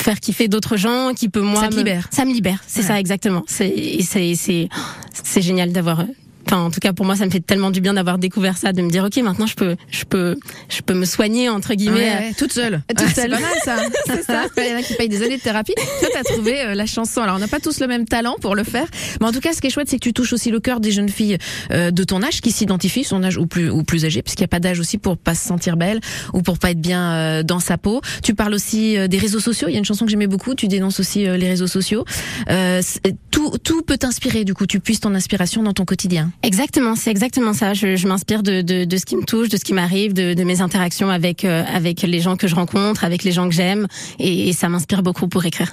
faire 0.01 0.21
kiffer 0.21 0.49
d'autres 0.49 0.77
gens, 0.77 1.13
qui 1.15 1.29
peut 1.29 1.41
moi. 1.41 1.61
Ça 1.63 1.71
me- 1.71 1.77
libère. 1.77 2.09
Ça 2.11 2.25
me 2.25 2.33
libère, 2.33 2.61
c'est 2.67 2.81
Ouais. 2.81 2.87
ça 2.87 3.01
exactement. 3.01 3.43
C'est 3.47 3.99
c'est 4.03 4.35
c'est 4.35 5.43
génial 5.43 5.73
d'avoir. 5.73 6.05
Euh, 6.47 6.55
Enfin, 6.55 6.63
en 6.65 6.71
tout 6.71 6.81
cas, 6.81 6.93
pour 6.93 7.07
moi, 7.07 7.17
ça 7.17 7.25
me 7.27 7.31
fait 7.31 7.41
tellement 7.41 7.71
du 7.71 7.81
bien 7.81 7.95
d'avoir 7.95 8.19
découvert 8.19 8.57
ça, 8.57 8.73
de 8.73 8.83
me 8.83 8.91
dire, 8.91 9.05
ok, 9.05 9.17
maintenant, 9.19 9.47
je 9.47 9.55
peux, 9.55 9.77
je 9.91 10.05
peux, 10.05 10.37
je 10.69 10.81
peux 10.83 10.95
me 10.95 11.05
soigner 11.05 11.49
entre 11.49 11.75
guillemets. 11.75 11.95
Ouais, 12.11 12.19
ouais, 12.29 12.35
toute 12.37 12.53
seule. 12.53 12.83
Toute 12.89 13.01
Ouais, 13.07 13.13
seule. 13.15 13.31
C'est 13.31 13.31
pas 13.31 13.41
mal 13.41 13.51
ça. 13.65 13.77
C'est 14.07 14.23
ça. 14.25 14.45
Il 14.59 14.71
y 14.71 14.75
en 14.75 14.79
a 14.79 14.83
qui 14.83 14.95
payent 14.95 15.09
des 15.09 15.23
années 15.23 15.37
de 15.39 15.43
thérapie. 15.43 15.75
Toi, 16.01 16.09
t'as 16.13 16.23
trouvé 16.23 16.61
euh, 16.61 16.75
la 16.75 16.87
chanson. 16.87 17.21
Alors, 17.23 17.37
on 17.37 17.39
n'a 17.39 17.49
pas 17.49 17.61
tous 17.61 17.81
le 17.81 17.87
même 17.87 18.07
talent 18.07 18.37
pour 18.41 18.55
le 18.55 18.65
faire. 18.65 18.87
Mais 19.21 19.27
en 19.27 19.33
tout 19.33 19.41
cas, 19.41 19.53
ce 19.53 19.61
qui 19.61 19.67
est 19.69 19.71
chouette, 19.71 19.89
c'est 19.89 19.97
que 19.97 20.03
tu 20.05 20.13
touches 20.13 20.33
aussi 20.33 20.51
le 20.51 20.61
cœur 20.61 20.81
des 20.81 20.93
jeunes 20.93 21.09
filles 21.09 21.39
euh, 21.73 21.91
de 21.91 22.05
ton 22.05 22.23
âge 22.23 22.41
qui 22.41 22.53
s'identifient, 22.53 23.05
son 23.05 23.23
âge 23.25 23.37
ou 23.39 23.47
plus, 23.47 23.71
ou 23.71 23.83
plus 23.83 24.05
âgé, 24.05 24.23
puisqu'il 24.23 24.43
n'y 24.43 24.47
a 24.47 24.49
pas 24.49 24.61
d'âge 24.61 24.81
aussi 24.81 24.99
pour 24.99 25.17
pas 25.17 25.35
se 25.35 25.47
sentir 25.47 25.77
belle 25.77 26.01
ou 26.33 26.43
pour 26.43 26.59
pas 26.59 26.71
être 26.71 26.81
bien 26.81 27.13
euh, 27.13 27.43
dans 27.43 27.61
sa 27.61 27.79
peau. 27.79 28.01
Tu 28.23 28.35
parles 28.35 28.55
aussi 28.55 28.97
euh, 28.97 29.09
des 29.09 29.19
réseaux 29.19 29.41
sociaux. 29.41 29.69
Il 29.69 29.73
y 29.73 29.77
a 29.77 29.79
une 29.79 29.85
chanson 29.85 30.05
que 30.05 30.11
j'aimais 30.11 30.27
beaucoup. 30.27 30.55
Tu 30.55 30.69
dénonces 30.69 31.01
aussi 31.01 31.27
euh, 31.27 31.37
les 31.37 31.49
réseaux 31.49 31.67
sociaux. 31.67 32.05
Euh, 32.51 32.83
tout, 33.31 33.57
tout 33.59 33.83
peut 33.83 33.99
t'inspirer. 33.99 34.45
Du 34.45 34.55
coup, 34.55 34.67
tu 34.67 34.81
puisses 34.81 35.01
ton 35.01 35.15
inspiration 35.15 35.63
dans 35.63 35.73
ton 35.73 35.85
quotidien. 35.85 36.31
Exactement, 36.43 36.95
c'est 36.95 37.11
exactement 37.11 37.53
ça. 37.55 37.73
Je, 37.73 37.97
je 37.97 38.07
m'inspire 38.07 38.43
de, 38.43 38.61
de, 38.61 38.85
de 38.85 38.97
ce 38.97 39.07
qui 39.07 39.17
me 39.17 39.25
touche, 39.25 39.49
de 39.49 39.57
ce 39.57 39.65
qui 39.65 39.73
m'arrive, 39.73 40.13
de, 40.13 40.35
de 40.35 40.45
mes 40.45 40.61
interactions 40.61 41.09
avec 41.09 41.45
euh, 41.45 41.65
avec 41.73 42.03
les 42.03 42.21
gens 42.21 42.37
que 42.37 42.49
je 42.49 42.55
rencontre, 42.55 43.05
avec 43.05 43.25
les 43.25 43.33
gens 43.33 43.49
que 43.49 43.55
j'aime, 43.55 43.87
et, 44.19 44.49
et 44.49 44.53
ça 44.53 44.69
m'inspire 44.69 45.03
beaucoup 45.03 45.27
pour 45.29 45.45
écrire. 45.47 45.73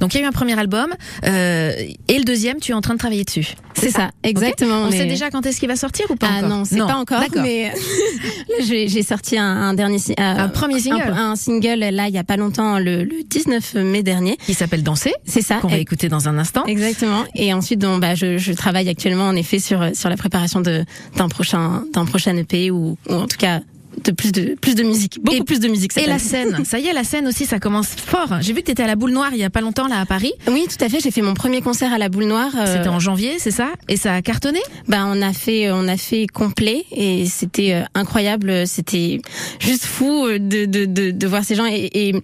Donc, 0.00 0.14
il 0.14 0.18
y 0.18 0.20
a 0.20 0.24
eu 0.24 0.28
un 0.28 0.32
premier 0.32 0.58
album 0.58 0.92
euh, 1.24 1.72
et 2.08 2.18
le 2.18 2.24
deuxième, 2.24 2.58
tu 2.60 2.72
es 2.72 2.74
en 2.74 2.80
train 2.80 2.94
de 2.94 2.98
travailler 2.98 3.24
dessus. 3.24 3.54
C'est 3.74 3.90
ça, 3.90 4.10
exactement. 4.22 4.82
On 4.82 4.90
mais- 4.90 4.96
sait 4.98 5.06
déjà 5.06 5.30
quand 5.30 5.44
est-ce 5.46 5.58
qu'il 5.58 5.68
va 5.68 5.76
sortir 5.76 6.06
ou 6.10 6.16
pas 6.16 6.28
ah 6.30 6.36
encore 6.38 6.48
non, 6.48 6.64
c'est 6.64 6.78
pas 6.78 6.96
encore. 6.96 7.22
Mais 7.36 7.72
j'ai 8.60 9.02
sorti 9.02 9.38
un, 9.38 9.44
un 9.44 9.74
dernier 9.74 9.96
euh, 10.10 10.12
Un 10.18 10.48
premier 10.48 10.78
single. 10.80 11.02
un, 11.16 11.30
un 11.32 11.36
single 11.36 11.78
là 11.80 12.08
il 12.08 12.14
y 12.14 12.18
a 12.18 12.24
pas 12.24 12.36
longtemps, 12.36 12.78
le, 12.78 13.04
le 13.04 13.22
19 13.28 13.74
mai 13.74 14.02
dernier. 14.02 14.36
qui 14.46 14.54
s'appelle 14.54 14.82
Danser, 14.82 15.14
C'est 15.24 15.42
ça. 15.42 15.56
qu'on 15.56 15.68
va 15.68 15.78
Et- 15.78 15.80
écouter 15.80 16.08
dans 16.08 16.28
un 16.28 16.38
instant. 16.38 16.64
Exactement. 16.66 17.24
Et 17.34 17.52
ensuite, 17.52 17.80
donc, 17.80 18.00
bah, 18.00 18.14
je, 18.14 18.38
je 18.38 18.52
travaille 18.52 18.88
actuellement 18.88 19.26
en 19.26 19.36
effet 19.36 19.58
sur 19.58 19.84
sur 19.94 20.08
la 20.08 20.16
préparation 20.16 20.60
de 20.60 20.84
d'un 21.16 21.28
prochain 21.28 21.84
d'un 21.92 22.04
prochain 22.04 22.36
EP 22.36 22.70
ou, 22.70 22.96
ou 23.08 23.14
en 23.14 23.26
tout 23.26 23.36
cas 23.38 23.60
de 24.04 24.10
plus 24.12 24.32
de 24.32 24.54
plus 24.60 24.74
de 24.74 24.82
musique, 24.82 25.18
beaucoup 25.22 25.36
Et- 25.38 25.44
plus 25.44 25.60
de 25.60 25.68
musique. 25.68 25.96
Et 25.98 26.06
la 26.06 26.18
scène, 26.18 26.64
ça 26.64 26.78
y 26.78 26.86
est, 26.86 26.92
la 26.92 27.04
scène 27.04 27.26
aussi, 27.26 27.44
ça 27.46 27.58
commence 27.58 27.88
fort. 27.88 28.34
J'ai 28.40 28.52
vu 28.52 28.60
que 28.60 28.66
tu 28.66 28.72
étais 28.72 28.82
à 28.82 28.86
la 28.86 28.96
Boule 28.96 29.12
Noire 29.12 29.30
il 29.32 29.38
y 29.38 29.44
a 29.44 29.50
pas 29.50 29.60
longtemps 29.60 29.86
là 29.88 30.00
à 30.00 30.06
Paris. 30.06 30.32
Oui, 30.48 30.66
tout 30.68 30.82
à 30.84 30.88
fait. 30.88 31.00
J'ai 31.00 31.10
fait 31.10 31.22
mon 31.22 31.34
premier 31.34 31.60
concert 31.60 31.92
à 31.92 31.98
la 31.98 32.08
Boule 32.08 32.24
Noire. 32.24 32.52
euh, 32.56 32.76
C'était 32.76 32.88
en 32.88 32.98
janvier, 33.00 33.34
c'est 33.38 33.50
ça? 33.50 33.68
Et 33.88 33.96
ça 33.96 34.14
a 34.14 34.22
cartonné? 34.22 34.60
Bah, 34.88 35.04
on 35.06 35.20
a 35.22 35.32
fait, 35.32 35.70
on 35.70 35.88
a 35.88 35.96
fait 35.96 36.26
complet 36.26 36.84
et 36.90 37.26
c'était 37.26 37.74
euh, 37.74 37.82
incroyable. 37.94 38.66
C'était 38.66 39.20
juste 39.60 39.84
fou 39.84 40.26
euh, 40.26 40.38
de, 40.38 40.64
de, 40.64 40.84
de, 40.86 41.10
de 41.10 41.26
voir 41.26 41.44
ces 41.44 41.54
gens 41.54 41.66
et, 41.66 41.90
et 41.92 42.14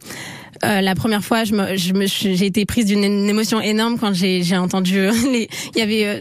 euh, 0.65 0.81
la 0.81 0.95
première 0.97 1.23
fois, 1.25 1.45
je 1.45 1.53
me, 1.55 2.07
j'ai 2.07 2.47
été 2.47 2.65
prise 2.67 2.87
d'une 2.87 3.05
émotion 3.05 3.61
énorme 3.61 3.97
quand 3.99 4.13
j'ai, 4.15 4.43
j'ai 4.43 4.57
entendu 4.57 4.99
euh, 4.99 5.13
les, 5.33 5.49
il 5.75 5.79
y 5.79 5.83
avait 5.83 6.05
euh, 6.07 6.21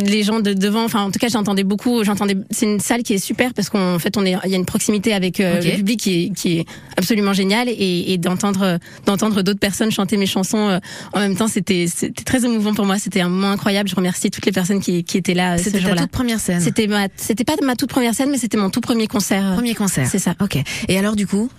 les 0.00 0.22
gens 0.22 0.40
de 0.40 0.52
devant. 0.52 0.84
Enfin, 0.84 1.02
en 1.02 1.10
tout 1.10 1.18
cas, 1.18 1.28
j'entendais 1.28 1.64
beaucoup. 1.64 2.04
J'entendais. 2.04 2.36
C'est 2.50 2.66
une 2.66 2.80
salle 2.80 3.02
qui 3.02 3.14
est 3.14 3.18
super 3.18 3.54
parce 3.54 3.70
qu'en 3.70 3.98
fait, 3.98 4.16
on 4.16 4.24
est, 4.24 4.36
il 4.44 4.50
y 4.50 4.54
a 4.54 4.58
une 4.58 4.64
proximité 4.64 5.12
avec 5.12 5.40
euh, 5.40 5.60
le 5.60 5.76
public 5.76 6.00
qui 6.00 6.24
est, 6.24 6.30
qui 6.30 6.58
est 6.58 6.64
absolument 6.96 7.32
génial 7.32 7.68
et, 7.68 8.12
et 8.12 8.18
d'entendre, 8.18 8.78
d'entendre 9.06 9.42
d'autres 9.42 9.58
personnes 9.58 9.90
chanter 9.90 10.16
mes 10.16 10.26
chansons 10.26 10.68
euh, 10.68 10.78
en 11.12 11.20
même 11.20 11.36
temps, 11.36 11.48
c'était, 11.48 11.86
c'était 11.88 12.24
très 12.24 12.44
émouvant 12.44 12.74
pour 12.74 12.86
moi. 12.86 12.98
C'était 12.98 13.20
un 13.20 13.28
moment 13.28 13.50
incroyable. 13.50 13.88
Je 13.88 13.94
remercie 13.94 14.30
toutes 14.30 14.46
les 14.46 14.52
personnes 14.52 14.80
qui, 14.80 15.04
qui 15.04 15.18
étaient 15.18 15.34
là 15.34 15.54
euh, 15.54 15.58
C'était 15.58 15.80
ta 15.80 15.94
toute 15.94 16.10
première 16.10 16.40
scène. 16.40 16.60
C'était 16.60 16.86
ma, 16.86 17.08
c'était 17.16 17.44
pas 17.44 17.56
ma 17.62 17.76
toute 17.76 17.90
première 17.90 18.14
scène, 18.14 18.30
mais 18.30 18.38
c'était 18.38 18.56
mon 18.56 18.70
tout 18.70 18.80
premier 18.80 19.06
concert. 19.06 19.54
Premier 19.54 19.74
concert. 19.74 20.06
C'est 20.10 20.18
ça. 20.18 20.34
Ok. 20.40 20.58
Et 20.88 20.98
alors 20.98 21.16
du 21.16 21.26
coup, 21.26 21.50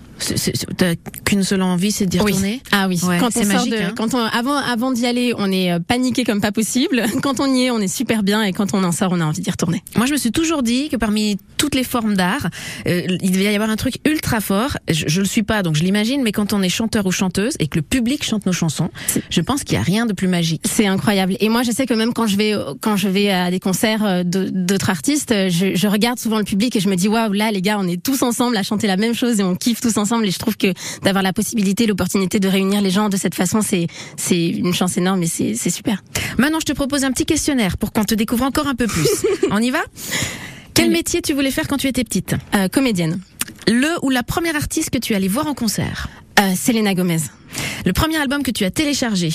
t'as 0.77 0.95
qu'une 1.25 1.43
seule 1.43 1.61
envie, 1.61 1.91
c'est 1.91 2.05
d'y 2.05 2.17
Oui. 2.19 2.31
retourner? 2.31 2.61
Ah 2.71 2.87
oui. 2.87 2.99
Ouais, 3.03 3.17
quand 3.19 3.27
on 3.35 3.43
sort 3.43 3.45
magique, 3.45 3.71
de, 3.73 3.77
hein. 3.77 3.93
quand 3.95 4.13
on, 4.13 4.19
avant, 4.19 4.55
avant 4.55 4.91
d'y 4.91 5.05
aller, 5.05 5.33
on 5.37 5.51
est 5.51 5.71
euh, 5.71 5.79
paniqué 5.79 6.23
comme 6.23 6.41
pas 6.41 6.51
possible. 6.51 7.03
Quand 7.21 7.39
on 7.39 7.53
y 7.53 7.63
est, 7.65 7.71
on 7.71 7.79
est 7.79 7.87
super 7.87 8.23
bien, 8.23 8.43
et 8.43 8.53
quand 8.53 8.73
on 8.73 8.83
en 8.83 8.91
sort, 8.91 9.09
on 9.11 9.19
a 9.19 9.25
envie 9.25 9.41
d'y 9.41 9.51
retourner. 9.51 9.83
Moi, 9.95 10.05
je 10.05 10.13
me 10.13 10.17
suis 10.17 10.31
toujours 10.31 10.63
dit 10.63 10.89
que 10.89 10.95
parmi 10.95 11.37
toutes 11.57 11.75
les 11.75 11.83
formes 11.83 12.15
d'art, 12.15 12.47
euh, 12.87 13.01
il 13.21 13.31
devait 13.31 13.45
y 13.45 13.55
avoir 13.55 13.69
un 13.69 13.75
truc 13.75 13.95
ultra 14.05 14.39
fort. 14.39 14.77
Je, 14.89 15.05
je 15.07 15.19
le 15.19 15.27
suis 15.27 15.43
pas, 15.43 15.63
donc 15.63 15.75
je 15.75 15.83
l'imagine, 15.83 16.21
mais 16.23 16.31
quand 16.31 16.53
on 16.53 16.61
est 16.61 16.69
chanteur 16.69 17.05
ou 17.05 17.11
chanteuse 17.11 17.55
et 17.59 17.67
que 17.67 17.77
le 17.77 17.81
public 17.81 18.23
chante 18.23 18.45
nos 18.45 18.51
chansons, 18.53 18.89
je 19.29 19.41
pense 19.41 19.63
qu'il 19.63 19.75
y 19.75 19.77
a 19.77 19.83
rien 19.83 20.05
de 20.05 20.13
plus 20.13 20.27
magique. 20.27 20.61
C'est 20.65 20.87
incroyable. 20.87 21.35
Et 21.39 21.49
moi, 21.49 21.63
je 21.63 21.71
sais 21.71 21.85
que 21.85 21.93
même 21.93 22.13
quand 22.13 22.27
je 22.27 22.37
vais, 22.37 22.53
quand 22.81 22.95
je 22.95 23.09
vais 23.09 23.29
à 23.31 23.51
des 23.51 23.59
concerts 23.59 24.05
euh, 24.05 24.23
d'autres 24.23 24.89
artistes, 24.89 25.33
je, 25.49 25.75
je 25.75 25.87
regarde 25.87 26.19
souvent 26.19 26.37
le 26.39 26.45
public 26.45 26.75
et 26.75 26.79
je 26.79 26.89
me 26.89 26.95
dis 26.95 27.07
waouh, 27.07 27.33
là, 27.33 27.51
les 27.51 27.61
gars, 27.61 27.77
on 27.79 27.87
est 27.87 28.01
tous 28.01 28.21
ensemble 28.23 28.55
à 28.57 28.63
chanter 28.63 28.87
la 28.87 28.97
même 28.97 29.13
chose 29.13 29.39
et 29.39 29.43
on 29.43 29.55
kiffe 29.55 29.81
tous 29.81 29.97
ensemble. 29.97 30.08
Et 30.23 30.31
je 30.31 30.39
trouve 30.39 30.57
que 30.57 30.73
d'avoir 31.03 31.23
la 31.23 31.33
possibilité, 31.33 31.85
l'opportunité 31.85 32.39
de 32.39 32.47
réunir 32.47 32.81
les 32.81 32.89
gens 32.89 33.09
de 33.09 33.17
cette 33.17 33.35
façon, 33.35 33.61
c'est, 33.61 33.87
c'est 34.17 34.47
une 34.47 34.73
chance 34.73 34.97
énorme 34.97 35.21
et 35.23 35.27
c'est, 35.27 35.53
c'est 35.55 35.69
super. 35.69 36.03
Maintenant, 36.37 36.59
je 36.59 36.65
te 36.65 36.73
propose 36.73 37.03
un 37.03 37.11
petit 37.11 37.25
questionnaire 37.25 37.77
pour 37.77 37.91
qu'on 37.91 38.03
te 38.03 38.15
découvre 38.15 38.43
encore 38.43 38.67
un 38.67 38.75
peu 38.75 38.87
plus. 38.87 39.07
On 39.51 39.61
y 39.61 39.69
va? 39.69 39.81
Quel 40.73 40.91
métier 40.91 41.21
tu 41.21 41.33
voulais 41.33 41.51
faire 41.51 41.67
quand 41.67 41.77
tu 41.77 41.87
étais 41.87 42.03
petite? 42.03 42.35
Euh, 42.55 42.67
comédienne, 42.69 43.19
Le 43.67 43.89
ou 44.01 44.09
la 44.09 44.23
première 44.23 44.55
artiste 44.55 44.89
que 44.89 44.97
tu 44.97 45.13
allais 45.13 45.27
voir 45.27 45.47
en 45.47 45.53
concert? 45.53 46.07
Euh, 46.39 46.55
Selena 46.55 46.93
Gomez. 46.93 47.19
Le 47.85 47.93
premier 47.93 48.17
album 48.17 48.43
que 48.43 48.51
tu 48.51 48.63
as 48.63 48.71
téléchargé? 48.71 49.31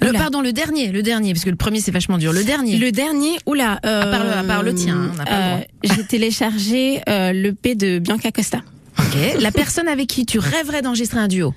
Le, 0.00 0.12
pardon, 0.12 0.40
le 0.40 0.52
dernier, 0.52 0.92
le 0.92 1.02
dernier, 1.02 1.32
parce 1.32 1.44
que 1.44 1.50
le 1.50 1.56
premier 1.56 1.80
c'est 1.80 1.90
vachement 1.90 2.18
dur. 2.18 2.32
Le 2.32 2.44
dernier. 2.44 2.78
Le 2.78 2.92
dernier, 2.92 3.36
oula. 3.46 3.80
à, 3.82 4.06
part 4.06 4.24
le, 4.24 4.32
à 4.32 4.44
part 4.44 4.62
le 4.62 4.74
tien, 4.74 4.96
le 4.96 5.24
droit. 5.24 5.60
J'ai 5.82 6.04
téléchargé 6.08 7.00
euh, 7.08 7.32
le 7.32 7.52
P 7.52 7.74
de 7.74 7.98
Bianca 7.98 8.30
Costa. 8.30 8.60
Ok. 8.98 9.40
La 9.40 9.50
personne 9.50 9.88
avec 9.88 10.08
qui 10.08 10.26
tu 10.26 10.38
rêverais 10.38 10.82
d'enregistrer 10.82 11.18
un 11.18 11.28
duo? 11.28 11.54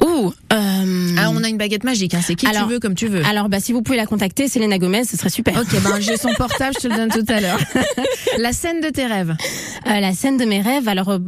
Ouh. 0.00 0.32
Euh... 0.52 1.14
Ah, 1.18 1.30
on 1.32 1.42
a 1.42 1.48
une 1.48 1.58
baguette 1.58 1.84
magique, 1.84 2.14
hein. 2.14 2.20
c'est 2.22 2.34
qui 2.34 2.46
alors, 2.46 2.66
tu 2.66 2.74
veux 2.74 2.80
comme 2.80 2.94
tu 2.94 3.08
veux. 3.08 3.24
Alors, 3.24 3.48
bah, 3.48 3.60
si 3.60 3.72
vous 3.72 3.82
pouvez 3.82 3.96
la 3.96 4.06
contacter, 4.06 4.48
Selena 4.48 4.78
Gomez, 4.78 5.04
ce 5.04 5.16
serait 5.16 5.30
super. 5.30 5.60
Ok, 5.60 5.80
ben 5.82 6.00
j'ai 6.00 6.16
son 6.16 6.32
portable, 6.34 6.74
je 6.76 6.88
te 6.88 6.88
le 6.88 6.96
donne 6.96 7.10
tout 7.10 7.24
à 7.32 7.40
l'heure. 7.40 7.58
la 8.38 8.52
scène 8.52 8.80
de 8.80 8.88
tes 8.88 9.06
rêves. 9.06 9.34
Euh, 9.86 10.00
la 10.00 10.12
scène 10.12 10.36
de 10.36 10.44
mes 10.44 10.60
rêves. 10.60 10.88
Alors, 10.88 11.08
euh, 11.10 11.18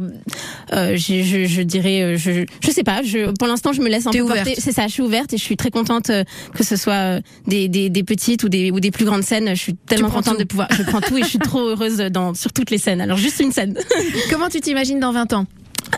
euh 0.73 0.95
je, 0.95 1.23
je, 1.23 1.45
je, 1.45 1.61
dirais, 1.61 2.01
euh, 2.01 2.17
je, 2.17 2.45
je 2.61 2.71
sais 2.71 2.83
pas. 2.83 3.01
Je, 3.03 3.31
pour 3.31 3.47
l'instant, 3.47 3.73
je 3.73 3.81
me 3.81 3.89
laisse 3.89 4.07
un 4.07 4.11
peu 4.11 4.25
porter. 4.25 4.55
C'est 4.57 4.71
ça, 4.71 4.87
je 4.87 4.93
suis 4.93 5.03
ouverte 5.03 5.33
et 5.33 5.37
je 5.37 5.43
suis 5.43 5.57
très 5.57 5.71
contente 5.71 6.09
euh, 6.09 6.23
que 6.53 6.63
ce 6.63 6.75
soit 6.75 7.19
des, 7.47 7.67
des, 7.67 7.89
des, 7.89 8.03
petites 8.03 8.43
ou 8.43 8.49
des, 8.49 8.71
ou 8.71 8.79
des 8.79 8.91
plus 8.91 9.05
grandes 9.05 9.23
scènes. 9.23 9.49
Je 9.49 9.61
suis 9.61 9.75
tellement 9.75 10.09
contente 10.09 10.35
tout. 10.35 10.41
de 10.41 10.45
pouvoir. 10.45 10.69
Je 10.71 10.83
prends 10.83 11.01
tout 11.01 11.17
et 11.17 11.23
je 11.23 11.27
suis 11.27 11.39
trop 11.39 11.59
heureuse 11.59 11.97
dans 11.97 12.33
sur 12.33 12.53
toutes 12.53 12.71
les 12.71 12.77
scènes. 12.77 13.01
Alors, 13.01 13.17
juste 13.17 13.39
une 13.39 13.51
scène. 13.51 13.77
Comment 14.29 14.49
tu 14.49 14.61
t'imagines 14.61 14.99
dans 14.99 15.11
20 15.11 15.33
ans? 15.33 15.45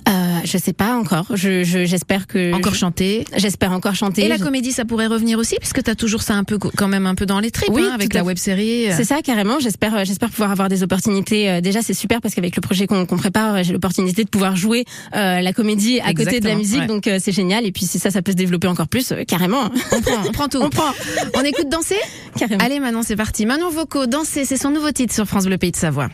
Euh, 0.08 0.40
je 0.44 0.58
sais 0.58 0.74
pas 0.74 0.96
encore. 0.96 1.26
Je, 1.34 1.64
j'espère 1.64 2.28
que 2.28 2.54
encore 2.54 2.74
je, 2.74 2.80
chanter. 2.80 3.26
J'espère 3.36 3.72
encore 3.72 3.96
chanter. 3.96 4.26
Et 4.26 4.28
la 4.28 4.38
comédie, 4.38 4.72
ça 4.72 4.86
pourrait 4.86 5.08
revenir 5.08 5.40
aussi, 5.40 5.56
puisque 5.60 5.84
t'as 5.84 5.96
toujours 5.96 6.22
ça 6.22 6.36
un 6.36 6.44
peu 6.44 6.58
quand 6.58 6.88
même 6.88 7.06
un 7.06 7.16
peu 7.16 7.26
dans 7.26 7.40
les 7.40 7.52
tripes, 7.52 7.70
oui, 7.72 7.84
hein, 7.84 7.94
avec 7.94 8.14
la 8.14 8.24
web 8.24 8.38
série. 8.38 8.88
C'est 8.92 9.06
ça 9.06 9.22
carrément. 9.22 9.60
J'espère, 9.60 10.06
j'espère 10.06 10.30
pouvoir 10.30 10.52
avoir 10.52 10.70
des 10.70 10.84
opportunités. 10.84 11.62
Déjà, 11.62 11.82
c'est 11.82 11.94
super 11.94 12.22
parce 12.22 12.36
qu'avec 12.36 12.56
le 12.56 12.62
projet 12.62 12.88
qu'on, 12.88 13.06
qu'on 13.06 13.18
prépare, 13.18 13.64
j'ai 13.64 13.74
l'opportunité 13.74 14.24
de 14.24 14.30
pouvoir 14.30 14.56
jouer 14.56 14.86
euh, 15.16 15.42
la 15.42 15.54
comédie 15.54 16.00
à 16.00 16.10
Exactement, 16.10 16.26
côté 16.26 16.40
de 16.40 16.48
la 16.48 16.56
musique, 16.56 16.80
ouais. 16.82 16.88
donc 16.88 17.08
euh, 17.08 17.20
c'est 17.22 17.32
génial. 17.32 17.66
Et 17.66 17.72
puis 17.72 17.86
si 17.86 18.00
ça, 18.00 18.12
ça 18.12 18.22
peut 18.22 18.32
se 18.32 18.38
développer 18.38 18.68
encore 18.68 18.88
plus, 18.88 19.12
euh, 19.12 19.24
carrément. 19.26 19.70
On 19.92 20.02
prend, 20.02 20.28
on 20.28 20.32
prend 20.32 20.48
tout. 20.48 20.60
on 20.62 20.70
prend. 20.70 20.92
On 21.36 21.42
écoute 21.42 21.70
danser. 21.70 21.98
Carrément. 22.38 22.64
Allez, 22.64 22.80
Manon, 22.80 23.02
c'est 23.04 23.16
parti. 23.16 23.46
Manon 23.46 23.70
Vocaux, 23.70 24.06
danser, 24.06 24.46
c'est 24.46 24.58
son 24.58 24.72
nouveau 24.72 24.92
titre 24.92 25.14
sur 25.14 25.26
France 25.26 25.46
Bleu 25.46 25.58
Pays 25.58 25.72
de 25.72 25.76
Savoie. 25.76 26.10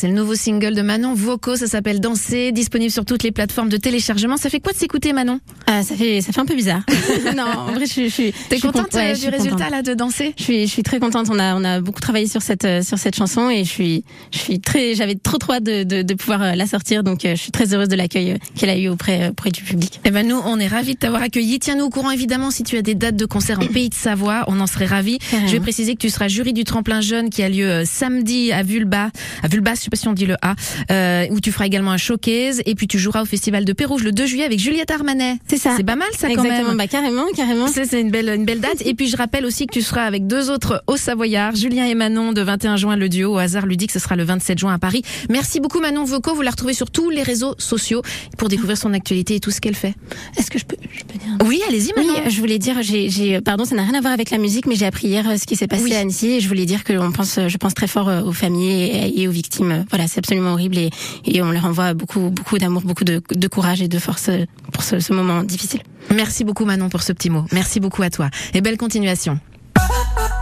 C'est 0.00 0.08
le 0.08 0.14
nouveau 0.14 0.34
single 0.34 0.74
de 0.74 0.80
Manon 0.80 1.12
Vocaux, 1.12 1.56
ça 1.56 1.66
s'appelle 1.66 2.00
Danser, 2.00 2.52
disponible 2.52 2.90
sur 2.90 3.04
toutes 3.04 3.22
les 3.22 3.32
plateformes 3.32 3.68
de 3.68 3.76
téléchargement. 3.76 4.38
Ça 4.38 4.48
fait 4.48 4.58
quoi 4.58 4.72
de 4.72 4.78
s'écouter 4.78 5.12
Manon 5.12 5.40
Ah, 5.66 5.82
ça 5.82 5.94
fait, 5.94 6.22
ça 6.22 6.32
fait 6.32 6.40
un 6.40 6.46
peu 6.46 6.54
bizarre. 6.54 6.80
non, 7.36 7.42
en 7.44 7.72
vrai, 7.74 7.84
je, 7.84 7.90
suis- 7.92 8.08
je 8.08 8.14
suis. 8.14 8.34
T'es 8.48 8.58
contente 8.60 8.94
ouais, 8.94 9.10
euh, 9.12 9.14
du 9.14 9.28
résultat 9.28 9.56
contente. 9.66 9.70
là 9.70 9.82
de 9.82 9.92
danser 9.92 10.32
Je 10.38 10.42
suis, 10.42 10.66
je 10.66 10.72
suis 10.72 10.82
très 10.82 11.00
contente. 11.00 11.26
On 11.30 11.38
a, 11.38 11.54
on 11.54 11.62
a 11.64 11.82
beaucoup 11.82 12.00
travaillé 12.00 12.26
sur 12.26 12.40
cette, 12.40 12.64
euh, 12.64 12.80
sur 12.80 12.96
cette 12.96 13.14
chanson 13.14 13.50
et 13.50 13.62
je 13.64 13.68
suis, 13.68 14.04
je 14.32 14.38
suis 14.38 14.58
très, 14.58 14.94
j'avais 14.94 15.16
trop 15.16 15.36
trop 15.36 15.52
hâte 15.52 15.64
de, 15.64 15.82
de, 15.82 16.00
de 16.00 16.14
pouvoir 16.14 16.40
euh, 16.44 16.52
la 16.54 16.66
sortir. 16.66 17.02
Donc, 17.04 17.26
euh, 17.26 17.34
je 17.36 17.42
suis 17.42 17.50
très 17.52 17.74
heureuse 17.74 17.88
de 17.88 17.96
l'accueil 17.96 18.30
euh, 18.30 18.36
qu'elle 18.56 18.70
a 18.70 18.78
eu 18.78 18.88
auprès, 18.88 19.24
euh, 19.24 19.30
auprès 19.32 19.50
du 19.50 19.60
public. 19.62 20.00
Eh 20.06 20.10
ben 20.10 20.26
nous, 20.26 20.40
on 20.46 20.58
est 20.58 20.66
ravis 20.66 20.94
de 20.94 20.98
t'avoir 20.98 21.20
accueilli. 21.20 21.58
Tiens-nous 21.58 21.84
au 21.84 21.90
courant 21.90 22.10
évidemment 22.10 22.50
si 22.50 22.62
tu 22.62 22.78
as 22.78 22.82
des 22.82 22.94
dates 22.94 23.16
de 23.16 23.26
concert 23.26 23.60
en 23.60 23.66
Pays 23.66 23.90
de 23.90 23.94
Savoie, 23.94 24.44
on 24.46 24.60
en 24.60 24.66
serait 24.66 24.86
ravis. 24.86 25.18
Carrément. 25.18 25.46
Je 25.48 25.52
vais 25.52 25.60
préciser 25.60 25.92
que 25.94 26.00
tu 26.00 26.08
seras 26.08 26.28
jury 26.28 26.54
du 26.54 26.64
tremplin 26.64 27.02
jeune 27.02 27.28
qui 27.28 27.42
a 27.42 27.50
lieu 27.50 27.68
euh, 27.68 27.84
samedi 27.84 28.50
à 28.50 28.62
Vulba, 28.62 29.10
à 29.42 29.48
Vulbas, 29.48 29.82
je 29.84 29.89
sais 29.90 29.96
pas 29.96 30.02
si 30.02 30.08
on 30.08 30.12
dit 30.12 30.26
le 30.26 30.36
A, 30.42 30.54
euh, 30.90 31.26
où 31.30 31.40
tu 31.40 31.52
feras 31.52 31.66
également 31.66 31.90
un 31.92 31.96
showcase 31.96 32.62
et 32.66 32.74
puis 32.74 32.86
tu 32.86 32.98
joueras 32.98 33.22
au 33.22 33.24
festival 33.24 33.64
de 33.64 33.72
Pérouge 33.72 34.02
le 34.04 34.12
2 34.12 34.26
juillet 34.26 34.44
avec 34.44 34.58
Juliette 34.58 34.90
Armanet. 34.90 35.36
C'est 35.48 35.56
ça. 35.56 35.74
C'est 35.76 35.84
pas 35.84 35.96
mal 35.96 36.08
ça 36.16 36.28
quand 36.28 36.42
Exactement. 36.42 36.68
même. 36.68 36.76
Bah, 36.78 36.86
carrément, 36.86 37.24
carrément. 37.36 37.66
C'est 37.68 38.00
une 38.00 38.10
belle, 38.10 38.28
une 38.28 38.44
belle 38.44 38.60
date. 38.60 38.82
Et 38.84 38.94
puis, 38.94 39.08
je 39.08 39.16
rappelle 39.16 39.44
aussi 39.44 39.66
que 39.66 39.72
tu 39.72 39.82
seras 39.82 40.02
avec 40.04 40.26
deux 40.26 40.50
autres 40.50 40.82
hauts 40.86 40.96
savoyards, 40.96 41.54
Julien 41.56 41.86
et 41.86 41.94
Manon, 41.94 42.32
de 42.32 42.40
21 42.42 42.76
juin, 42.76 42.96
le 42.96 43.08
duo 43.08 43.34
au 43.34 43.38
hasard 43.38 43.66
ludique, 43.66 43.90
ce 43.90 43.98
sera 43.98 44.16
le 44.16 44.24
27 44.24 44.58
juin 44.58 44.74
à 44.74 44.78
Paris. 44.78 45.02
Merci 45.28 45.60
beaucoup, 45.60 45.80
Manon 45.80 46.04
Vocaux. 46.04 46.34
Vous 46.34 46.42
la 46.42 46.50
retrouvez 46.50 46.74
sur 46.74 46.90
tous 46.90 47.10
les 47.10 47.22
réseaux 47.22 47.54
sociaux 47.58 48.02
pour 48.38 48.48
découvrir 48.48 48.76
son 48.78 48.92
actualité 48.92 49.36
et 49.36 49.40
tout 49.40 49.50
ce 49.50 49.60
qu'elle 49.60 49.74
fait. 49.74 49.94
Est-ce 50.38 50.50
que 50.50 50.58
je 50.58 50.64
peux, 50.64 50.76
je 50.92 51.04
peux 51.04 51.18
dire 51.18 51.36
Oui, 51.46 51.60
allez-y, 51.68 51.92
Oui, 51.96 52.06
Manon. 52.06 52.28
je 52.30 52.38
voulais 52.40 52.58
dire, 52.58 52.76
j'ai, 52.82 53.40
pardon, 53.40 53.64
ça 53.64 53.74
n'a 53.74 53.82
rien 53.82 53.94
à 53.94 54.00
voir 54.00 54.12
avec 54.12 54.30
la 54.30 54.38
musique, 54.38 54.66
mais 54.66 54.74
j'ai 54.76 54.86
appris 54.86 55.08
hier 55.08 55.28
euh, 55.28 55.36
ce 55.36 55.46
qui 55.46 55.56
s'est 55.56 55.66
passé 55.66 55.82
Oui. 55.84 55.94
à 55.94 55.98
Annecy 56.00 56.32
et 56.32 56.40
je 56.40 56.48
voulais 56.48 56.66
dire 56.66 56.84
que 56.84 56.92
on 56.92 57.12
pense, 57.12 57.38
je 57.46 57.56
pense 57.56 57.74
très 57.74 57.86
fort 57.86 58.08
euh, 58.08 58.22
aux 58.22 58.32
familles 58.32 59.12
et 59.16 59.28
aux 59.28 59.32
victimes. 59.32 59.79
Voilà, 59.88 60.06
c'est 60.08 60.18
absolument 60.18 60.52
horrible 60.52 60.78
et, 60.78 60.90
et 61.24 61.42
on 61.42 61.50
leur 61.50 61.64
envoie 61.64 61.94
beaucoup, 61.94 62.30
beaucoup 62.30 62.58
d'amour, 62.58 62.82
beaucoup 62.82 63.04
de, 63.04 63.22
de 63.34 63.48
courage 63.48 63.82
et 63.82 63.88
de 63.88 63.98
force 63.98 64.30
pour 64.72 64.82
ce, 64.82 65.00
ce 65.00 65.12
moment 65.12 65.42
difficile. 65.42 65.80
Merci 66.14 66.44
beaucoup, 66.44 66.64
Manon, 66.64 66.88
pour 66.88 67.02
ce 67.02 67.12
petit 67.12 67.30
mot. 67.30 67.44
Merci 67.52 67.80
beaucoup 67.80 68.02
à 68.02 68.10
toi. 68.10 68.30
Et 68.54 68.60
belle 68.60 68.76
continuation. 68.76 69.38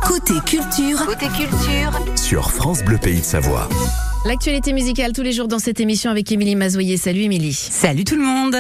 Côté 0.07 0.35
culture, 0.47 1.05
côté 1.05 1.27
culture, 1.27 1.93
Sur 2.17 2.51
France 2.51 2.83
Bleu 2.83 2.97
Pays 2.99 3.21
de 3.21 3.25
Savoie. 3.25 3.69
L'actualité 4.25 4.73
musicale 4.73 5.13
tous 5.13 5.23
les 5.23 5.33
jours 5.33 5.49
dans 5.49 5.59
cette 5.59 5.81
émission 5.81 6.11
avec 6.11 6.33
Émilie 6.33 6.57
Mazoyer. 6.57 6.97
Salut, 6.97 7.21
Émilie. 7.23 7.53
Salut 7.53 8.05
tout 8.05 8.17
le 8.17 8.23
monde 8.23 8.57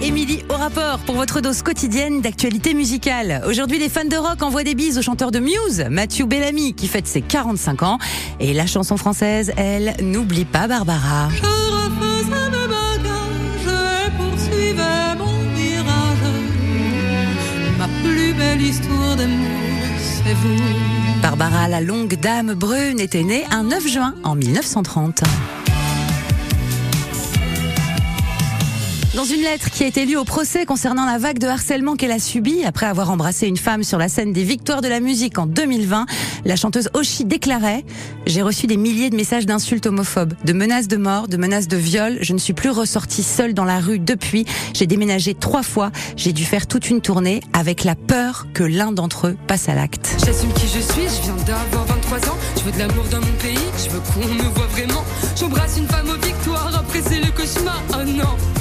Émilie 0.00 0.44
au 0.48 0.54
rapport 0.54 1.00
pour 1.00 1.16
votre 1.16 1.40
dose 1.40 1.62
quotidienne 1.62 2.20
d'actualité 2.20 2.72
musicale. 2.72 3.42
Aujourd'hui, 3.48 3.80
les 3.80 3.88
fans 3.88 4.04
de 4.04 4.16
rock 4.16 4.42
envoient 4.42 4.62
des 4.62 4.76
bises 4.76 4.96
au 4.96 5.02
chanteur 5.02 5.32
de 5.32 5.40
Muse, 5.40 5.86
Mathieu 5.90 6.24
Bellamy, 6.24 6.74
qui 6.74 6.86
fête 6.86 7.08
ses 7.08 7.20
45 7.20 7.82
ans. 7.82 7.98
Et 8.38 8.54
la 8.54 8.66
chanson 8.66 8.96
française, 8.96 9.52
elle, 9.56 9.96
n'oublie 10.00 10.44
pas 10.44 10.68
Barbara. 10.68 11.28
Barbara, 21.22 21.68
la 21.68 21.80
longue 21.80 22.14
dame 22.20 22.54
brune, 22.54 23.00
était 23.00 23.24
née 23.24 23.44
un 23.50 23.64
9 23.64 23.88
juin 23.88 24.14
en 24.22 24.36
1930. 24.36 25.24
Dans 29.14 29.24
une 29.24 29.40
lettre 29.40 29.70
qui 29.70 29.84
a 29.84 29.86
été 29.86 30.04
lue 30.04 30.18
au 30.18 30.24
procès 30.24 30.66
concernant 30.66 31.06
la 31.06 31.16
vague 31.16 31.38
de 31.38 31.46
harcèlement 31.46 31.96
qu'elle 31.96 32.10
a 32.10 32.18
subie 32.18 32.62
après 32.66 32.84
avoir 32.84 33.10
embrassé 33.10 33.46
une 33.46 33.56
femme 33.56 33.82
sur 33.82 33.96
la 33.96 34.10
scène 34.10 34.34
des 34.34 34.44
Victoires 34.44 34.82
de 34.82 34.88
la 34.88 35.00
musique 35.00 35.38
en 35.38 35.46
2020, 35.46 36.04
la 36.44 36.56
chanteuse 36.56 36.90
Oshi 36.92 37.24
déclarait 37.24 37.86
J'ai 38.26 38.42
reçu 38.42 38.66
des 38.66 38.76
milliers 38.76 39.08
de 39.08 39.16
messages 39.16 39.46
d'insultes 39.46 39.86
homophobes, 39.86 40.34
de 40.44 40.52
menaces 40.52 40.88
de 40.88 40.98
mort, 40.98 41.26
de 41.26 41.38
menaces 41.38 41.68
de 41.68 41.78
viol. 41.78 42.18
Je 42.20 42.34
ne 42.34 42.38
suis 42.38 42.52
plus 42.52 42.68
ressortie 42.68 43.22
seule 43.22 43.54
dans 43.54 43.64
la 43.64 43.80
rue 43.80 43.98
depuis. 43.98 44.44
J'ai 44.74 44.86
déménagé 44.86 45.32
trois 45.32 45.62
fois. 45.62 45.90
J'ai 46.16 46.34
dû 46.34 46.44
faire 46.44 46.66
toute 46.66 46.90
une 46.90 47.00
tournée 47.00 47.40
avec 47.54 47.84
la 47.84 47.94
peur 47.94 48.46
que 48.52 48.62
l'un 48.62 48.92
d'entre 48.92 49.28
eux 49.28 49.36
passe 49.46 49.70
à 49.70 49.74
l'acte. 49.74 50.16
J'assume 50.24 50.52
qui 50.52 50.66
je 50.66 50.80
suis, 50.80 51.04
je 51.04 51.22
viens 51.22 51.44
d'avoir 51.46 51.86
23 51.86 52.28
ans. 52.28 52.36
Je 52.58 52.62
veux 52.62 52.72
de 52.72 52.78
l'amour 52.78 53.04
dans 53.10 53.20
mon 53.20 53.32
pays, 53.40 53.56
je 53.82 53.88
veux 53.88 54.00
qu'on 54.00 54.28
me 54.28 54.54
voit 54.54 54.66
vraiment. 54.66 55.02
J'embrasse 55.34 55.78
une 55.78 55.88
femme 55.88 56.08
aux 56.10 56.26
victoires, 56.26 56.72
après 56.78 57.00
c'est 57.08 57.20
le 57.20 57.30
cauchemar. 57.30 57.82
Oh 57.94 58.04
non! 58.04 58.57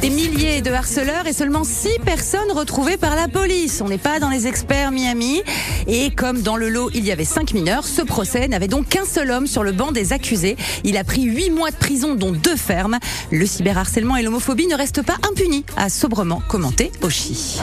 Des 0.00 0.08
milliers 0.08 0.62
de 0.62 0.70
harceleurs 0.70 1.26
et 1.26 1.34
seulement 1.34 1.64
six 1.64 1.98
personnes 2.02 2.50
retrouvées 2.50 2.96
par 2.96 3.14
la 3.14 3.28
police. 3.28 3.82
On 3.84 3.88
n'est 3.88 3.98
pas 3.98 4.20
dans 4.20 4.30
les 4.30 4.46
experts 4.46 4.90
Miami. 4.90 5.42
Et 5.86 6.10
comme 6.10 6.40
dans 6.40 6.56
le 6.56 6.70
lot, 6.70 6.88
il 6.94 7.04
y 7.04 7.12
avait 7.12 7.26
cinq 7.26 7.52
mineurs, 7.52 7.86
ce 7.86 8.00
procès 8.00 8.48
n'avait 8.48 8.68
donc 8.68 8.88
qu'un 8.88 9.04
seul 9.04 9.30
homme 9.30 9.46
sur 9.46 9.64
le 9.64 9.72
banc 9.72 9.92
des 9.92 10.14
accusés. 10.14 10.56
Il 10.82 10.96
a 10.96 11.04
pris 11.04 11.24
huit 11.24 11.50
mois 11.50 11.72
de 11.72 11.76
prison, 11.76 12.14
dont 12.14 12.32
deux 12.32 12.56
fermes. 12.56 12.98
Le 13.30 13.44
cyberharcèlement 13.44 14.16
et 14.16 14.22
l'homophobie 14.22 14.66
ne 14.66 14.76
restent 14.76 15.02
pas 15.02 15.18
impunis, 15.30 15.66
a 15.76 15.90
sobrement 15.90 16.40
commenté 16.48 16.90
Oshi. 17.02 17.60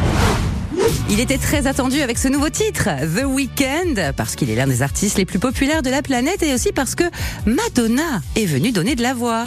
Il 1.10 1.20
était 1.20 1.40
très 1.40 1.66
attendu 1.66 2.02
avec 2.02 2.20
ce 2.20 2.28
nouveau 2.28 2.50
titre, 2.50 2.90
The 3.16 3.26
Weeknd, 3.26 4.14
parce 4.16 4.36
qu'il 4.36 4.52
est 4.52 4.56
l'un 4.56 4.68
des 4.68 4.84
artistes 4.84 5.18
les 5.18 5.26
plus 5.26 5.40
populaires 5.40 5.82
de 5.82 5.90
la 5.90 6.04
planète 6.04 6.44
et 6.44 6.54
aussi 6.54 6.72
parce 6.72 6.94
que 6.94 7.06
Madonna 7.48 8.22
est 8.36 8.46
venue 8.46 8.72
donner 8.72 8.96
de 8.96 9.02
la 9.02 9.16
voix. 9.16 9.46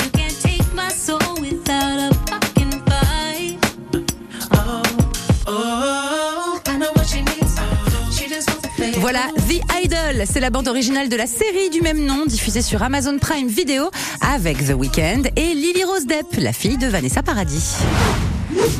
Voilà 9.05 9.29
The 9.49 9.61
Idol, 9.85 10.25
c'est 10.25 10.41
la 10.41 10.49
bande 10.49 10.67
originale 10.67 11.11
de 11.11 11.17
la 11.17 11.27
série 11.27 11.69
du 11.71 11.83
même 11.83 12.05
nom 12.07 12.25
diffusée 12.25 12.63
sur 12.63 12.83
Amazon 12.83 13.19
Prime 13.19 13.49
Video 13.49 13.91
avec 14.23 14.67
The 14.67 14.73
Weeknd 14.75 15.25
et 15.37 15.53
Lily 15.53 15.85
Rose 15.85 16.07
Depp, 16.07 16.37
la 16.39 16.55
fille 16.55 16.79
de 16.79 16.87
Vanessa 16.87 17.23
Paradis. 17.23 17.77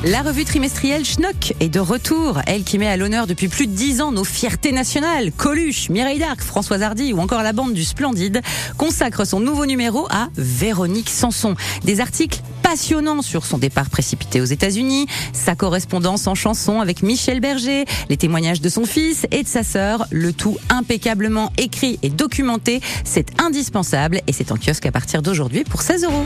La 0.05 0.23
revue 0.23 0.45
trimestrielle 0.45 1.05
Schnock 1.05 1.55
est 1.61 1.69
de 1.69 1.81
retour, 1.81 2.41
elle 2.47 2.63
qui 2.63 2.79
met 2.79 2.89
à 2.89 2.97
l'honneur 2.97 3.27
depuis 3.27 3.49
plus 3.49 3.67
de 3.67 3.73
dix 3.73 4.01
ans 4.01 4.13
nos 4.13 4.25
fiertés 4.25 4.73
nationales. 4.73 5.33
Coluche, 5.33 5.89
Mireille 5.89 6.19
Darc, 6.19 6.41
Françoise 6.41 6.83
Hardy 6.83 7.13
ou 7.13 7.21
encore 7.21 7.43
la 7.43 7.53
bande 7.53 7.73
du 7.73 7.85
Splendide 7.85 8.43
consacre 8.77 9.27
son 9.27 9.41
nouveau 9.41 9.67
numéro 9.67 10.07
à 10.11 10.29
Véronique 10.37 11.09
Sanson. 11.09 11.55
Des 11.85 12.01
articles 12.01 12.41
passionnants 12.63 13.23
sur 13.23 13.47
son 13.47 13.59
départ 13.59 13.91
précipité 13.91 14.41
aux 14.41 14.47
États-Unis, 14.47 15.07
sa 15.33 15.55
correspondance 15.55 16.27
en 16.27 16.35
chanson 16.35 16.81
avec 16.81 17.03
Michel 17.03 17.41
Berger, 17.41 17.85
les 18.09 18.17
témoignages 18.17 18.61
de 18.61 18.69
son 18.69 18.85
fils 18.85 19.27
et 19.31 19.43
de 19.43 19.49
sa 19.49 19.63
sœur, 19.63 20.07
le 20.11 20.33
tout 20.33 20.57
impeccablement 20.71 21.53
écrit 21.57 21.99
et 22.03 22.11
documenté. 22.11 22.81
C'est 23.05 23.41
indispensable 23.41 24.21
et 24.27 24.33
c'est 24.33 24.53
en 24.53 24.57
kiosque 24.57 24.87
à 24.87 24.93
partir 24.93 25.23
d'aujourd'hui 25.23 25.65
pour 25.65 25.83
16 25.83 26.05
euros. 26.05 26.25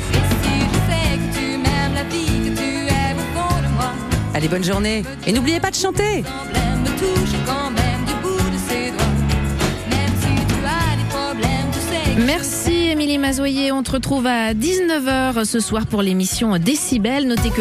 Allez, 4.38 4.46
bonne 4.46 4.62
journée. 4.62 5.02
Et 5.26 5.32
n'oubliez 5.32 5.58
pas 5.58 5.72
de 5.72 5.74
chanter. 5.74 6.22
Merci 12.24 12.90
Émilie 12.90 13.18
Mazoyer. 13.18 13.72
On 13.72 13.82
te 13.82 13.90
retrouve 13.90 14.28
à 14.28 14.54
19h 14.54 15.44
ce 15.44 15.58
soir 15.58 15.86
pour 15.86 16.02
l'émission 16.02 16.56
Décibel. 16.56 17.26
Notez 17.26 17.50
que 17.50 17.56